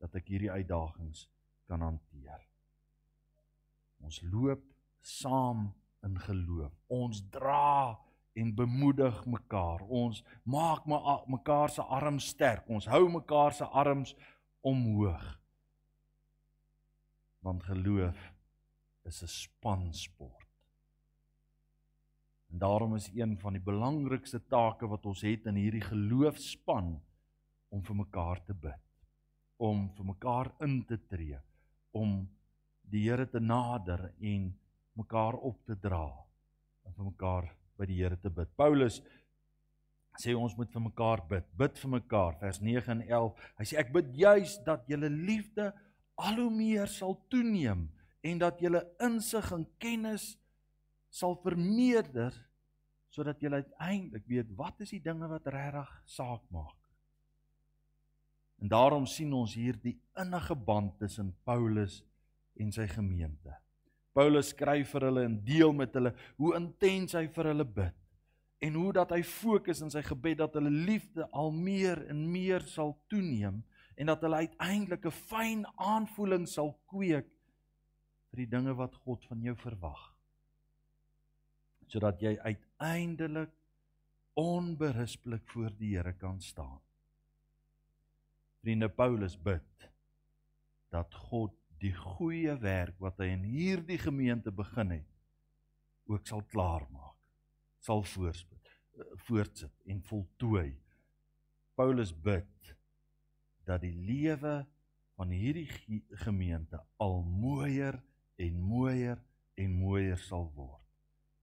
dat 0.00 0.14
ek 0.14 0.28
hierdie 0.32 0.50
uitdagings 0.50 1.28
kan 1.68 1.80
hanteer. 1.80 2.46
Ons 4.00 4.20
loop 4.22 4.62
saam 5.00 5.74
in 6.02 6.18
geloof. 6.18 6.72
Ons 6.88 7.22
dra 7.30 7.98
en 8.32 8.54
bemoedig 8.54 9.26
mekaar. 9.26 9.82
Ons 9.88 10.24
maak 10.42 10.86
mekaar 11.28 11.70
se 11.70 11.82
arms 11.82 12.30
sterk. 12.32 12.68
Ons 12.68 12.88
hou 12.88 13.08
mekaar 13.10 13.52
se 13.52 13.64
arms 13.64 14.14
omhoog. 14.60 15.40
Want 17.40 17.64
geloof 17.64 18.32
is 19.04 19.22
'n 19.22 19.26
spansport. 19.26 20.48
En 22.50 22.58
daarom 22.58 22.94
is 22.94 23.10
een 23.14 23.38
van 23.38 23.52
die 23.52 23.62
belangrikste 23.62 24.46
take 24.46 24.86
wat 24.86 25.06
ons 25.06 25.20
het 25.20 25.46
in 25.46 25.54
hierdie 25.54 25.86
geloofspan 25.86 27.00
om 27.68 27.82
vir 27.82 27.96
mekaar 27.96 28.44
te 28.44 28.54
bid 28.54 28.90
om 29.60 29.88
vir 29.96 30.06
mekaar 30.14 30.48
in 30.64 30.80
te 30.88 30.96
tree, 31.10 31.38
om 31.92 32.24
die 32.90 33.04
Here 33.04 33.26
te 33.28 33.40
nader 33.40 34.08
en 34.18 34.48
mekaar 34.98 35.36
op 35.46 35.60
te 35.68 35.76
dra 35.78 36.08
en 36.86 36.94
vir 36.96 37.06
mekaar 37.10 37.50
by 37.78 37.86
die 37.86 37.98
Here 38.00 38.16
te 38.18 38.32
bid. 38.32 38.48
Paulus 38.56 38.98
sê 40.18 40.34
ons 40.34 40.56
moet 40.58 40.70
vir 40.72 40.82
mekaar 40.82 41.22
bid. 41.28 41.46
Bid 41.58 41.78
vir 41.78 41.92
mekaar 41.94 42.36
vers 42.40 42.60
9 42.62 42.92
en 42.94 43.02
11. 43.06 43.46
Hy 43.60 43.68
sê 43.68 43.78
ek 43.80 43.92
bid 43.94 44.10
juis 44.18 44.56
dat 44.66 44.88
julle 44.90 45.10
liefde 45.12 45.70
al 46.20 46.36
hoe 46.40 46.50
meer 46.52 46.90
sal 46.90 47.16
toeneem 47.32 47.86
en 48.26 48.40
dat 48.42 48.60
julle 48.60 48.82
insig 49.02 49.46
en 49.54 49.64
kennis 49.80 50.34
sal 51.10 51.38
vermeerder 51.42 52.34
sodat 53.10 53.40
julle 53.42 53.62
uiteindelik 53.64 54.26
weet 54.30 54.52
wat 54.58 54.84
is 54.84 54.92
die 54.94 55.02
dinge 55.02 55.26
wat 55.30 55.48
regtig 55.50 55.90
saak 56.06 56.44
maak. 56.54 56.76
En 58.60 58.68
daarom 58.68 59.06
sien 59.08 59.32
ons 59.32 59.54
hier 59.56 59.78
die 59.80 59.96
innige 60.20 60.54
band 60.54 60.98
tussen 61.00 61.32
Paulus 61.48 62.02
en 62.60 62.70
sy 62.74 62.84
gemeente. 62.90 63.56
Paulus 64.12 64.50
skryf 64.52 64.92
vir 64.92 65.06
hulle 65.08 65.24
en 65.24 65.38
deel 65.46 65.72
met 65.72 65.94
hulle 65.96 66.12
hoe 66.36 66.52
intens 66.58 67.16
hy 67.16 67.24
vir 67.32 67.50
hulle 67.54 67.66
bid 67.78 67.99
en 68.60 68.74
hoe 68.76 68.92
dat 68.92 69.12
hy 69.14 69.22
fokus 69.24 69.80
in 69.80 69.92
sy 69.92 70.02
gebed 70.04 70.38
dat 70.42 70.56
hulle 70.58 70.70
liefde 70.70 71.26
al 71.32 71.52
meer 71.52 72.02
en 72.12 72.26
meer 72.32 72.64
sal 72.68 72.94
toeneem 73.12 73.62
en 73.96 74.12
dat 74.12 74.22
hulle 74.24 74.42
uiteindelik 74.46 75.06
'n 75.06 75.18
fyn 75.28 75.64
aanvoeling 75.76 76.48
sal 76.48 76.72
kweek 76.92 77.28
vir 78.30 78.44
die 78.44 78.50
dinge 78.56 78.74
wat 78.74 78.94
God 79.04 79.24
van 79.26 79.42
jou 79.42 79.56
verwag. 79.56 80.02
Sodat 81.86 82.20
jy 82.22 82.36
uiteindelik 82.38 83.50
onberispelik 84.38 85.48
voor 85.50 85.72
die 85.78 85.96
Here 85.96 86.12
kan 86.12 86.40
staan. 86.40 86.80
Vriende 88.60 88.88
Paulus 88.88 89.36
bid 89.36 89.90
dat 90.90 91.14
God 91.14 91.54
die 91.80 91.94
goeie 91.96 92.54
werk 92.60 92.98
wat 93.00 93.18
hy 93.22 93.30
in 93.34 93.44
hierdie 93.48 93.98
gemeente 93.98 94.52
begin 94.52 94.90
het 94.98 95.06
ook 96.10 96.26
sal 96.26 96.42
klaarmaak, 96.50 97.09
sal 97.80 98.04
voortsit, 98.04 98.74
voortsit 99.26 99.72
en 99.88 100.02
voltooi. 100.04 100.74
Paulus 101.78 102.12
bid 102.12 102.74
dat 103.68 103.82
die 103.84 103.94
lewe 103.94 104.60
van 105.16 105.32
hierdie 105.32 105.68
gemeente 106.24 106.80
al 107.00 107.20
mooier 107.24 108.00
en 108.40 108.60
mooier 108.60 109.20
en 109.60 109.76
mooier 109.76 110.20
sal 110.20 110.48
word. 110.56 110.80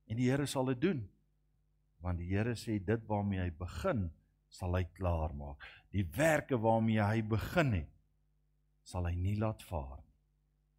En 0.08 0.18
die 0.18 0.30
Here 0.30 0.46
sal 0.48 0.72
dit 0.72 0.82
doen. 0.82 1.02
Want 2.02 2.22
die 2.22 2.30
Here 2.32 2.56
sê 2.58 2.78
dit 2.84 3.04
waarmee 3.10 3.42
hy 3.42 3.52
begin, 3.58 4.08
sal 4.54 4.78
hy 4.78 4.86
klaarmaak 4.98 5.64
die 5.96 6.06
werke 6.16 6.60
waarmee 6.62 7.02
hy 7.04 7.22
begin 7.36 7.74
het 7.82 7.94
sal 8.88 9.08
hy 9.10 9.16
nie 9.18 9.36
laat 9.40 9.64
vaar 9.68 10.00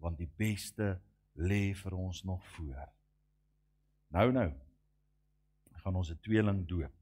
want 0.02 0.20
die 0.20 0.30
beste 0.40 0.94
lê 1.38 1.74
vir 1.76 1.96
ons 1.98 2.22
nog 2.28 2.44
voor 2.54 2.88
nou 4.16 4.28
nou 4.34 4.48
gaan 5.78 5.96
ons 5.96 6.10
'n 6.10 6.20
tweeling 6.22 6.66
doop 6.68 6.98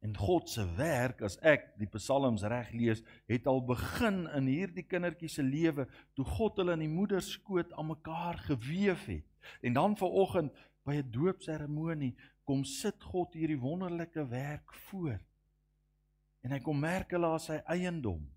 En 0.00 0.16
God 0.16 0.48
se 0.48 0.62
werk 0.76 1.22
as 1.26 1.36
ek 1.42 1.72
die 1.80 1.88
psalms 1.90 2.44
reg 2.46 2.70
lees, 2.70 3.00
het 3.26 3.48
al 3.50 3.64
begin 3.66 4.26
in 4.38 4.46
hierdie 4.46 4.84
kindertjies 4.86 5.38
se 5.40 5.42
lewe 5.42 5.88
toe 6.14 6.26
God 6.36 6.60
hulle 6.60 6.76
in 6.78 6.84
die 6.84 6.92
moederskoot 6.92 7.72
aan 7.74 7.90
mekaar 7.90 8.38
gewewe 8.46 8.98
het. 9.08 9.26
En 9.66 9.74
dan 9.74 9.96
vanoggend 9.98 10.54
by 10.86 11.00
'n 11.00 11.10
doopseremonie 11.10 12.14
kom 12.44 12.64
sit 12.64 13.02
God 13.02 13.34
hierdie 13.34 13.58
wonderlike 13.58 14.28
werk 14.28 14.74
voor. 14.88 15.18
En 16.42 16.52
hy 16.52 16.60
kom 16.60 16.78
merk 16.78 17.10
hulle 17.10 17.26
as 17.26 17.50
sy 17.50 17.58
eiendom. 17.66 18.30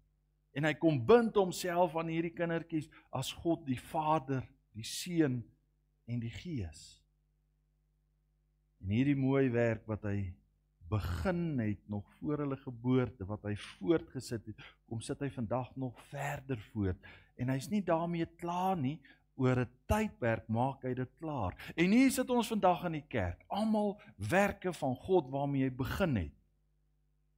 En 0.53 0.63
hy 0.63 0.73
kom 0.73 1.05
bind 1.05 1.35
homself 1.35 1.95
aan 1.95 2.07
hierdie 2.07 2.33
kindertjies 2.33 2.89
as 3.11 3.31
God 3.31 3.65
die 3.65 3.79
Vader, 3.79 4.43
die 4.73 4.83
Seun 4.83 5.43
en 6.07 6.19
die 6.19 6.33
Gees. 6.33 7.00
En 8.81 8.93
hierdie 8.93 9.17
mooi 9.17 9.49
werk 9.53 9.85
wat 9.89 10.03
hy 10.09 10.33
begin 10.91 11.59
het 11.61 11.81
nog 11.87 12.03
voor 12.19 12.43
hulle 12.43 12.57
geboorte 12.57 13.25
wat 13.25 13.45
hy 13.47 13.55
voortgesit 13.55 14.49
het, 14.49 14.63
kom 14.89 15.01
sit 15.01 15.21
hy 15.23 15.29
vandag 15.31 15.69
nog 15.79 15.99
verder 16.09 16.59
voort. 16.71 16.99
En 17.39 17.53
hy's 17.53 17.69
nie 17.71 17.83
daarmee 17.85 18.27
klaar 18.41 18.75
nie, 18.77 18.97
oor 19.39 19.63
'n 19.63 19.69
tydperk 19.87 20.47
maak 20.47 20.83
hy 20.83 20.93
dit 20.93 21.11
klaar. 21.19 21.55
En 21.75 21.91
hier 21.91 22.11
sit 22.11 22.29
ons 22.29 22.47
vandag 22.47 22.83
in 22.85 22.99
die 22.99 23.07
kerk, 23.07 23.45
almal 23.47 24.01
werke 24.17 24.73
van 24.73 24.95
God 24.95 25.31
waarmee 25.31 25.63
hy 25.63 25.71
begin 25.71 26.15
het. 26.15 26.35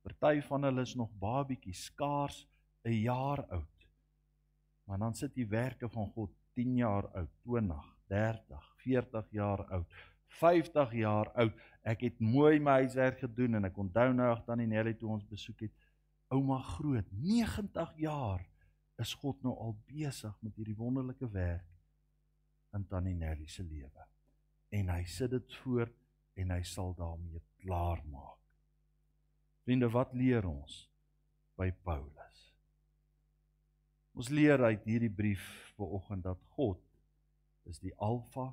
Party 0.03 0.41
van 0.41 0.63
hulle 0.63 0.81
is 0.81 0.95
nog 0.95 1.11
babietjies, 1.19 1.85
skaars 1.85 2.47
'n 2.83 2.91
jaar 2.91 3.45
oud. 3.47 3.87
Maar 4.85 4.97
dan 4.97 5.15
sit 5.15 5.33
die 5.35 5.47
werke 5.47 5.89
van 5.89 6.11
God 6.11 6.31
10 6.53 6.75
jaar 6.75 7.07
oud, 7.07 7.29
20, 7.43 7.85
30, 8.07 8.73
40 8.83 9.31
jaar 9.31 9.63
oud, 9.71 9.87
50 10.39 10.95
jaar 10.97 11.29
oud. 11.39 11.59
Ek 11.83 12.05
het 12.07 12.19
mooi 12.23 12.59
my 12.63 12.79
huiswerk 12.83 13.19
gedoen 13.23 13.59
en 13.59 13.67
ek 13.69 13.77
onthou 13.77 14.09
nou 14.15 14.29
ag 14.31 14.43
tannie 14.47 14.67
Nelly 14.69 14.95
toe 14.97 15.11
ons 15.13 15.25
besoek 15.27 15.65
het. 15.67 15.73
Ouma 16.33 16.57
groot, 16.75 17.09
90 17.11 17.93
jaar 18.01 18.41
is 19.01 19.13
God 19.21 19.41
nou 19.45 19.53
al 19.59 19.75
besig 19.89 20.33
met 20.41 20.55
hierdie 20.57 20.77
wonderlike 20.77 21.27
werk 21.33 21.69
in 22.73 22.85
Tannie 22.89 23.15
Nelly 23.17 23.47
se 23.49 23.63
lewe. 23.65 24.07
En 24.73 24.89
hy 24.89 25.03
sit 25.09 25.33
dit 25.33 25.57
voor 25.61 25.91
en 26.39 26.53
hy 26.55 26.61
sal 26.65 26.95
daarmee 26.97 27.43
klaar 27.61 28.01
maak. 28.09 28.39
Vriende, 29.63 29.89
wat 29.93 30.13
leer 30.17 30.45
ons 30.49 30.83
by 31.59 31.69
Paulus? 31.85 32.39
Ons 34.13 34.29
leer 34.33 34.61
uit 34.61 34.83
hierdie 34.85 35.13
brief 35.13 35.45
vanoggend 35.77 36.25
dat 36.25 36.41
God 36.57 36.81
is 37.69 37.79
die 37.81 37.93
Alfa 38.01 38.51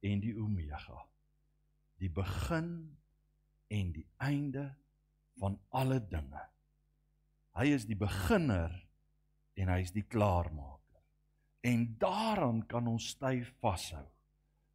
en 0.00 0.20
die 0.22 0.34
Omega. 0.38 1.02
Die 1.98 2.10
begin 2.10 2.70
en 3.68 3.92
die 3.92 4.06
einde 4.22 4.70
van 5.38 5.58
alle 5.74 5.98
dinge. 6.10 6.42
Hy 7.58 7.66
is 7.74 7.86
die 7.88 7.98
beginner 7.98 8.74
en 9.58 9.70
hy 9.72 9.80
is 9.82 9.94
die 9.94 10.06
klaarmaker. 10.06 11.02
En 11.66 11.84
daaraan 11.98 12.62
kan 12.70 12.86
ons 12.86 13.10
styf 13.16 13.50
vashou. 13.62 14.04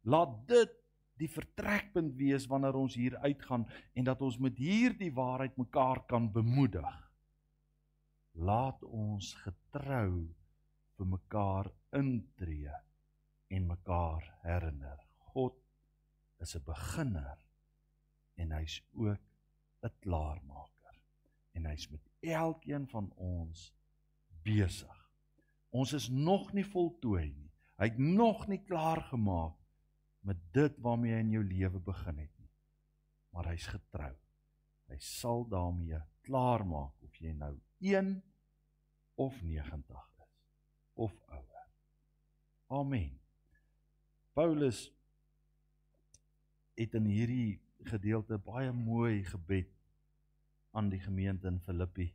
Laat 0.04 0.34
dit 0.48 0.74
die 1.20 1.30
vertrekpunt 1.30 2.16
wees 2.18 2.46
wanneer 2.50 2.76
ons 2.76 2.96
hier 2.98 3.16
uitgaan 3.22 3.64
en 3.94 4.06
dat 4.06 4.20
ons 4.24 4.36
met 4.42 4.58
hierdie 4.58 5.12
waarheid 5.14 5.56
mekaar 5.56 6.02
kan 6.10 6.28
bemoedig. 6.32 7.00
Laat 8.34 8.82
ons 8.84 9.30
getrou 9.44 10.26
vir 10.98 11.10
mekaar 11.10 11.70
intree 11.94 12.74
en 13.54 13.66
mekaar 13.70 14.26
herinner. 14.42 14.98
God 15.34 15.58
is 16.42 16.54
'n 16.56 16.64
beginner 16.64 17.38
en 18.34 18.52
hy's 18.52 18.82
ook 18.92 19.20
'n 19.82 19.92
klaarmaker. 20.00 20.96
En 21.52 21.66
hy's 21.66 21.88
met 21.88 22.08
elkeen 22.20 22.88
van 22.88 23.12
ons 23.16 23.74
besig. 24.42 25.10
Ons 25.70 25.92
is 25.92 26.08
nog 26.08 26.52
nie 26.52 26.66
voltooi 26.66 27.32
nie. 27.32 27.50
Hy 27.76 27.84
het 27.90 27.98
nog 27.98 28.46
nie 28.46 28.62
klaar 28.62 29.00
gemaak 29.00 29.56
met 30.20 30.38
dit 30.52 30.78
waarmee 30.78 31.12
hy 31.12 31.18
in 31.18 31.30
jou 31.30 31.44
lewe 31.44 31.80
begin 31.80 32.18
het 32.18 32.38
nie. 32.38 32.50
Maar 33.30 33.44
hy's 33.44 33.66
getrou. 33.66 34.14
Hy 34.86 34.98
sal 34.98 35.48
daarmee 35.48 36.00
klaar 36.22 36.66
maak 36.66 37.02
of 37.02 37.16
jy 37.16 37.32
nou 37.32 37.60
1 37.80 38.22
of 39.14 39.42
90 39.42 40.08
is 40.08 40.14
of 40.94 41.12
ouer. 41.28 41.68
Amen. 42.66 43.20
Paulus 44.32 44.93
het 46.78 46.94
in 46.94 47.06
hierdie 47.06 47.60
gedeelte 47.90 48.38
baie 48.38 48.72
mooi 48.72 49.24
gebed 49.28 49.70
aan 50.74 50.88
die 50.90 51.00
gemeente 51.00 51.48
in 51.48 51.60
Filippi 51.60 52.08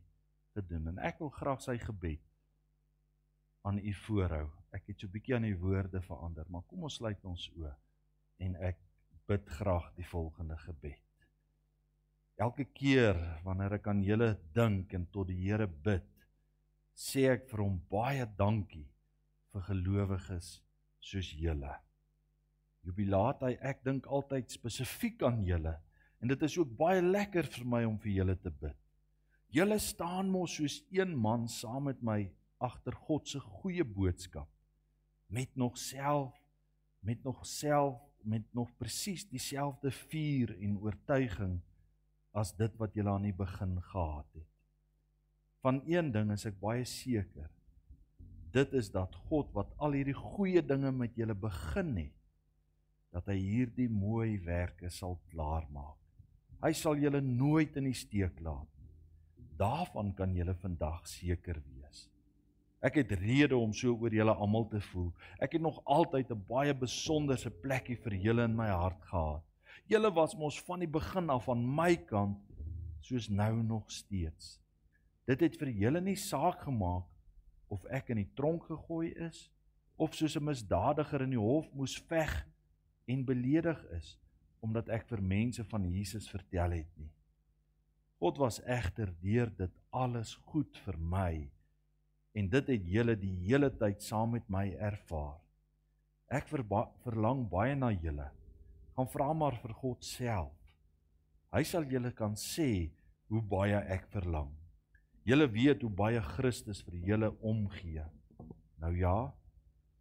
gedoen 0.56 0.90
en 0.92 0.98
ek 1.10 1.20
wil 1.22 1.32
graag 1.34 1.62
sy 1.64 1.78
gebed 1.80 2.20
aan 3.62 3.78
u 3.78 3.92
voorhou. 4.06 4.48
Ek 4.72 4.86
het 4.86 5.00
so 5.00 5.06
'n 5.06 5.12
bietjie 5.12 5.34
aan 5.34 5.48
die 5.48 5.56
woorde 5.56 6.00
verander, 6.02 6.46
maar 6.48 6.62
kom 6.62 6.82
ons 6.82 6.94
sluit 6.94 7.24
ons 7.24 7.50
oë 7.56 7.74
en 8.38 8.56
ek 8.56 8.78
bid 9.26 9.48
graag 9.48 9.92
die 9.94 10.06
volgende 10.06 10.56
gebed. 10.56 11.02
Elke 12.36 12.64
keer 12.64 13.18
wanneer 13.44 13.72
ek 13.72 13.86
aan 13.86 14.02
julle 14.02 14.38
dink 14.56 14.94
en 14.94 15.06
tot 15.12 15.26
die 15.26 15.36
Here 15.42 15.66
bid, 15.66 16.08
sê 16.94 17.28
ek 17.32 17.48
vir 17.50 17.60
hom 17.60 17.80
baie 17.90 18.26
dankie 18.36 18.88
vir 19.52 19.62
gelowiges 19.62 20.62
soos 21.00 21.32
julle. 21.36 21.74
Jubilate, 22.86 23.54
ek 23.60 23.82
dink 23.84 24.06
altyd 24.06 24.50
spesifiek 24.52 25.22
aan 25.26 25.42
julle 25.44 25.76
en 26.20 26.28
dit 26.28 26.42
is 26.44 26.56
ook 26.58 26.72
baie 26.76 27.00
lekker 27.00 27.48
vir 27.48 27.66
my 27.68 27.82
om 27.88 27.96
vir 28.00 28.12
julle 28.18 28.36
te 28.36 28.52
bid. 28.52 28.76
Julle 29.50 29.78
staan 29.82 30.28
mos 30.30 30.58
soos 30.58 30.80
een 30.94 31.16
man 31.16 31.48
saam 31.48 31.88
met 31.88 32.02
my 32.04 32.20
agter 32.60 32.94
God 33.08 33.28
se 33.28 33.40
goeie 33.40 33.84
boodskap 33.84 34.48
met 35.30 35.56
nog 35.56 35.78
self 35.78 36.36
met 37.00 37.24
nog 37.24 37.46
self 37.46 38.00
met 38.22 38.44
nog 38.52 38.68
presies 38.76 39.24
dieselfde 39.28 39.90
vuur 39.90 40.52
en 40.60 40.78
oortuiging 40.78 41.60
as 42.36 42.52
dit 42.56 42.74
wat 42.78 42.94
jy 42.94 43.06
aan 43.08 43.24
die 43.26 43.34
begin 43.34 43.78
gehad 43.90 44.28
het. 44.36 44.46
Van 45.64 45.80
een 45.88 46.12
ding 46.12 46.30
is 46.32 46.46
ek 46.48 46.60
baie 46.60 46.84
seker. 46.84 47.48
Dit 48.52 48.72
is 48.76 48.90
dat 48.92 49.14
God 49.28 49.50
wat 49.56 49.72
al 49.78 49.96
hierdie 49.96 50.16
goeie 50.16 50.62
dinge 50.62 50.92
met 50.92 51.16
julle 51.18 51.34
begin 51.34 51.96
het, 51.96 52.19
dat 53.10 53.26
hy 53.26 53.38
hierdie 53.38 53.88
mooi 53.90 54.38
werke 54.44 54.90
sal 54.90 55.18
klaarmaak. 55.32 55.98
Hy 56.60 56.72
sal 56.76 56.98
julle 57.00 57.20
nooit 57.24 57.76
in 57.80 57.88
die 57.88 57.96
steek 57.96 58.38
laat 58.44 58.68
nie. 58.78 58.90
Daarvan 59.60 60.12
kan 60.16 60.34
julle 60.36 60.54
vandag 60.60 61.06
seker 61.08 61.58
wees. 61.66 62.06
Ek 62.80 62.96
het 62.96 63.12
rede 63.20 63.58
om 63.58 63.72
so 63.76 63.92
oor 63.92 64.14
julle 64.14 64.32
almal 64.32 64.66
te 64.72 64.80
voel. 64.90 65.10
Ek 65.40 65.56
het 65.56 65.62
nog 65.62 65.82
altyd 65.84 66.30
'n 66.32 66.44
baie 66.48 66.74
besonderse 66.74 67.50
plekkie 67.50 67.96
vir 67.96 68.14
julle 68.14 68.44
in 68.44 68.56
my 68.56 68.68
hart 68.68 69.02
gehad. 69.04 69.42
Julle 69.88 70.10
was 70.14 70.36
mos 70.36 70.60
van 70.60 70.80
die 70.80 70.88
begin 70.88 71.30
af 71.30 71.48
aan 71.48 71.64
my 71.74 71.96
kant 71.96 72.38
soos 73.00 73.28
nou 73.28 73.62
nog 73.62 73.90
steeds. 73.90 74.60
Dit 75.26 75.40
het 75.40 75.56
vir 75.56 75.68
julle 75.68 76.00
nie 76.00 76.16
saak 76.16 76.62
gemaak 76.62 77.06
of 77.68 77.84
ek 77.90 78.10
in 78.10 78.16
die 78.16 78.30
tronk 78.34 78.64
gegooi 78.64 79.12
is 79.28 79.50
of 79.96 80.14
soos 80.14 80.36
'n 80.36 80.44
misdadiger 80.44 81.22
in 81.22 81.30
die 81.30 81.38
hof 81.38 81.72
moes 81.72 81.98
veg 82.08 82.46
en 83.10 83.24
beledig 83.26 83.80
is 83.98 84.14
omdat 84.64 84.90
ek 84.92 85.06
vir 85.08 85.22
mense 85.24 85.64
van 85.70 85.86
Jesus 85.88 86.28
vertel 86.28 86.76
het 86.76 86.90
nie. 87.00 87.10
God 88.20 88.40
was 88.42 88.60
egter 88.68 89.12
deur 89.22 89.48
dit 89.56 89.72
alles 89.96 90.34
goed 90.52 90.76
vir 90.84 90.98
my 91.00 91.32
en 92.36 92.50
dit 92.52 92.68
het 92.74 92.90
julle 92.94 93.16
die 93.18 93.34
hele 93.48 93.70
tyd 93.80 94.04
saam 94.04 94.36
met 94.36 94.46
my 94.52 94.68
ervaar. 94.78 95.40
Ek 96.30 96.46
verlang 96.46 97.42
baie 97.50 97.74
na 97.74 97.90
julle. 97.90 98.28
Gaan 98.94 99.08
vra 99.10 99.32
maar 99.34 99.56
vir 99.62 99.74
God 99.80 100.04
self. 100.06 100.54
Hy 101.50 101.62
sal 101.66 101.88
julle 101.90 102.12
kan 102.14 102.36
sê 102.38 102.92
hoe 103.32 103.42
baie 103.42 103.80
ek 103.90 104.06
verlang. 104.12 104.52
Julle 105.26 105.48
weet 105.50 105.82
hoe 105.82 105.90
baie 105.90 106.22
Christus 106.36 106.84
vir 106.86 107.00
julle 107.08 107.32
omgee. 107.46 108.04
Nou 108.80 108.92
ja, 108.96 109.16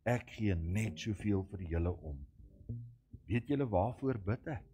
ek 0.06 0.30
gee 0.38 0.56
net 0.56 1.02
soveel 1.02 1.42
vir 1.50 1.66
julle 1.74 1.96
om. 2.12 2.20
Weet 3.30 3.52
julle 3.52 3.68
waarvoor 3.70 4.18
bid 4.26 4.48
ek? 4.50 4.66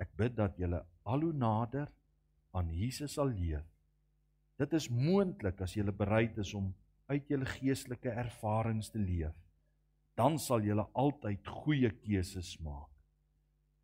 Ek 0.00 0.14
bid 0.16 0.36
dat 0.38 0.56
julle 0.56 0.80
al 1.04 1.26
hoe 1.26 1.34
nader 1.36 1.90
aan 2.56 2.72
Jesus 2.72 3.18
sal 3.18 3.28
leef 3.36 3.66
Dit 4.60 4.74
is 4.76 4.90
moontlik 4.92 5.60
as 5.64 5.72
jy 5.72 5.86
bereid 5.96 6.36
is 6.42 6.52
om 6.56 6.68
uit 7.08 7.30
jou 7.32 7.40
geestelike 7.56 8.12
ervarings 8.12 8.90
te 8.92 9.00
leef. 9.00 9.36
Dan 10.18 10.36
sal 10.38 10.60
jy 10.66 10.76
altyd 10.76 11.48
goeie 11.62 11.88
keuses 12.04 12.58
maak. 12.60 12.90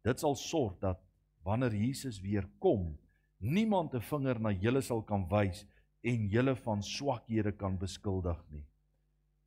Dit 0.04 0.20
sal 0.20 0.36
sorg 0.36 0.76
dat 0.82 1.00
wanneer 1.46 1.72
Jesus 1.72 2.20
weer 2.20 2.44
kom, 2.60 2.98
niemand 3.40 3.94
'n 3.94 4.00
vinger 4.00 4.38
na 4.40 4.50
julle 4.50 4.82
sal 4.82 5.02
kan 5.02 5.24
wys 5.30 5.64
en 6.04 6.28
julle 6.28 6.54
van 6.54 6.82
swakhede 6.82 7.52
kan 7.52 7.78
beskuldig 7.78 8.38
nie. 8.50 8.64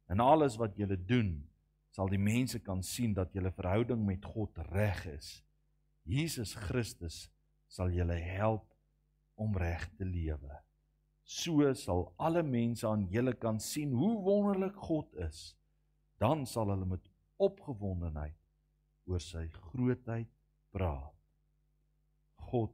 In 0.09 0.19
alles 0.19 0.57
wat 0.57 0.75
julle 0.77 0.97
doen, 0.97 1.47
sal 1.93 2.09
die 2.11 2.21
mense 2.21 2.61
kan 2.63 2.83
sien 2.85 3.13
dat 3.17 3.33
julle 3.33 3.51
verhouding 3.55 4.05
met 4.05 4.25
God 4.25 4.57
reg 4.71 5.05
is. 5.09 5.29
Jesus 6.05 6.55
Christus 6.67 7.27
sal 7.69 7.93
julle 7.93 8.17
help 8.17 8.65
om 9.39 9.55
reg 9.57 9.85
te 9.97 10.05
lewe. 10.05 10.59
So 11.29 11.67
sal 11.77 12.07
alle 12.17 12.41
mense 12.43 12.87
aan 12.89 13.05
julle 13.13 13.35
kan 13.37 13.59
sien 13.61 13.93
hoe 13.93 14.15
wonderlik 14.25 14.77
God 14.89 15.13
is. 15.27 15.53
Dan 16.19 16.45
sal 16.49 16.71
hulle 16.73 16.87
met 16.89 17.05
opgewondenheid 17.39 18.37
oor 19.09 19.21
sy 19.23 19.45
grootheid 19.69 20.29
praat. 20.73 21.15
God 22.49 22.73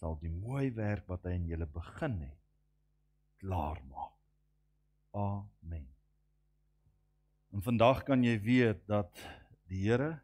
sal 0.00 0.18
die 0.20 0.32
mooi 0.32 0.70
werk 0.74 1.06
wat 1.10 1.26
hy 1.28 1.36
in 1.38 1.48
julle 1.50 1.68
begin 1.70 2.18
het 2.24 2.38
klaar 3.40 3.80
maak. 3.88 4.18
Amen. 5.16 5.99
En 7.50 7.62
vandag 7.62 8.04
kan 8.06 8.22
jy 8.22 8.36
weet 8.42 8.84
dat 8.86 9.10
die 9.70 9.82
Here 9.88 10.20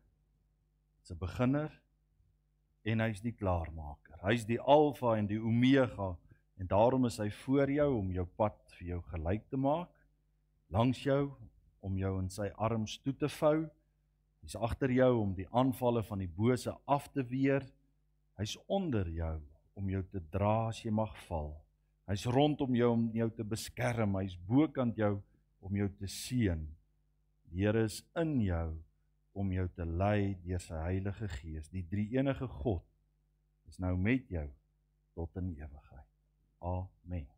se 1.03 1.15
beginner 1.19 1.73
en 2.87 3.03
hy's 3.03 3.23
die 3.23 3.35
klaarmaker. 3.35 4.21
Hy's 4.23 4.47
die 4.47 4.61
alfa 4.63 5.17
en 5.19 5.27
die 5.27 5.41
omega 5.43 6.13
en 6.57 6.71
daarom 6.71 7.07
is 7.11 7.19
hy 7.19 7.29
voor 7.43 7.71
jou 7.71 7.89
om 7.99 8.13
jou 8.15 8.27
pad 8.39 8.59
vir 8.79 8.95
jou 8.95 9.01
gelyk 9.11 9.47
te 9.51 9.59
maak 9.59 9.91
langs 10.73 11.03
jou 11.03 11.31
om 11.85 11.99
jou 11.99 12.13
in 12.21 12.31
sy 12.33 12.49
arms 12.59 12.97
toe 13.05 13.15
te 13.15 13.29
vou. 13.39 13.67
Hy's 14.43 14.57
agter 14.59 14.93
jou 14.95 15.13
om 15.21 15.35
die 15.35 15.47
aanvalle 15.51 16.03
van 16.07 16.23
die 16.23 16.31
bose 16.31 16.75
af 16.87 17.09
te 17.15 17.23
weer. 17.27 17.67
Hy's 18.39 18.57
onder 18.67 19.09
jou 19.11 19.37
om 19.79 19.91
jou 19.91 20.03
te 20.11 20.23
dra 20.33 20.69
as 20.71 20.83
jy 20.85 20.95
mag 20.95 21.15
val. 21.27 21.55
Hy's 22.07 22.27
rondom 22.31 22.75
jou 22.79 22.93
om 22.95 23.07
jou 23.15 23.29
te 23.35 23.47
beskerm. 23.47 24.19
Hy's 24.21 24.37
bokant 24.49 24.99
jou 24.99 25.17
om 25.63 25.79
jou 25.79 25.89
te 25.99 26.11
seën. 26.11 26.63
Die 27.51 27.65
Here 27.65 27.85
is 27.85 28.03
in 28.19 28.39
jou 28.45 28.67
om 29.37 29.53
jou 29.53 29.67
te 29.77 29.85
lei 29.85 30.35
deur 30.45 30.63
sy 30.65 30.81
Heilige 30.81 31.29
Gees. 31.39 31.71
Die 31.73 31.85
drie-enige 31.87 32.49
God 32.63 32.85
is 33.69 33.81
nou 33.83 33.97
met 34.01 34.29
jou 34.33 34.49
tot 35.17 35.37
in 35.41 35.55
ewigheid. 35.57 36.13
Amen. 36.65 37.36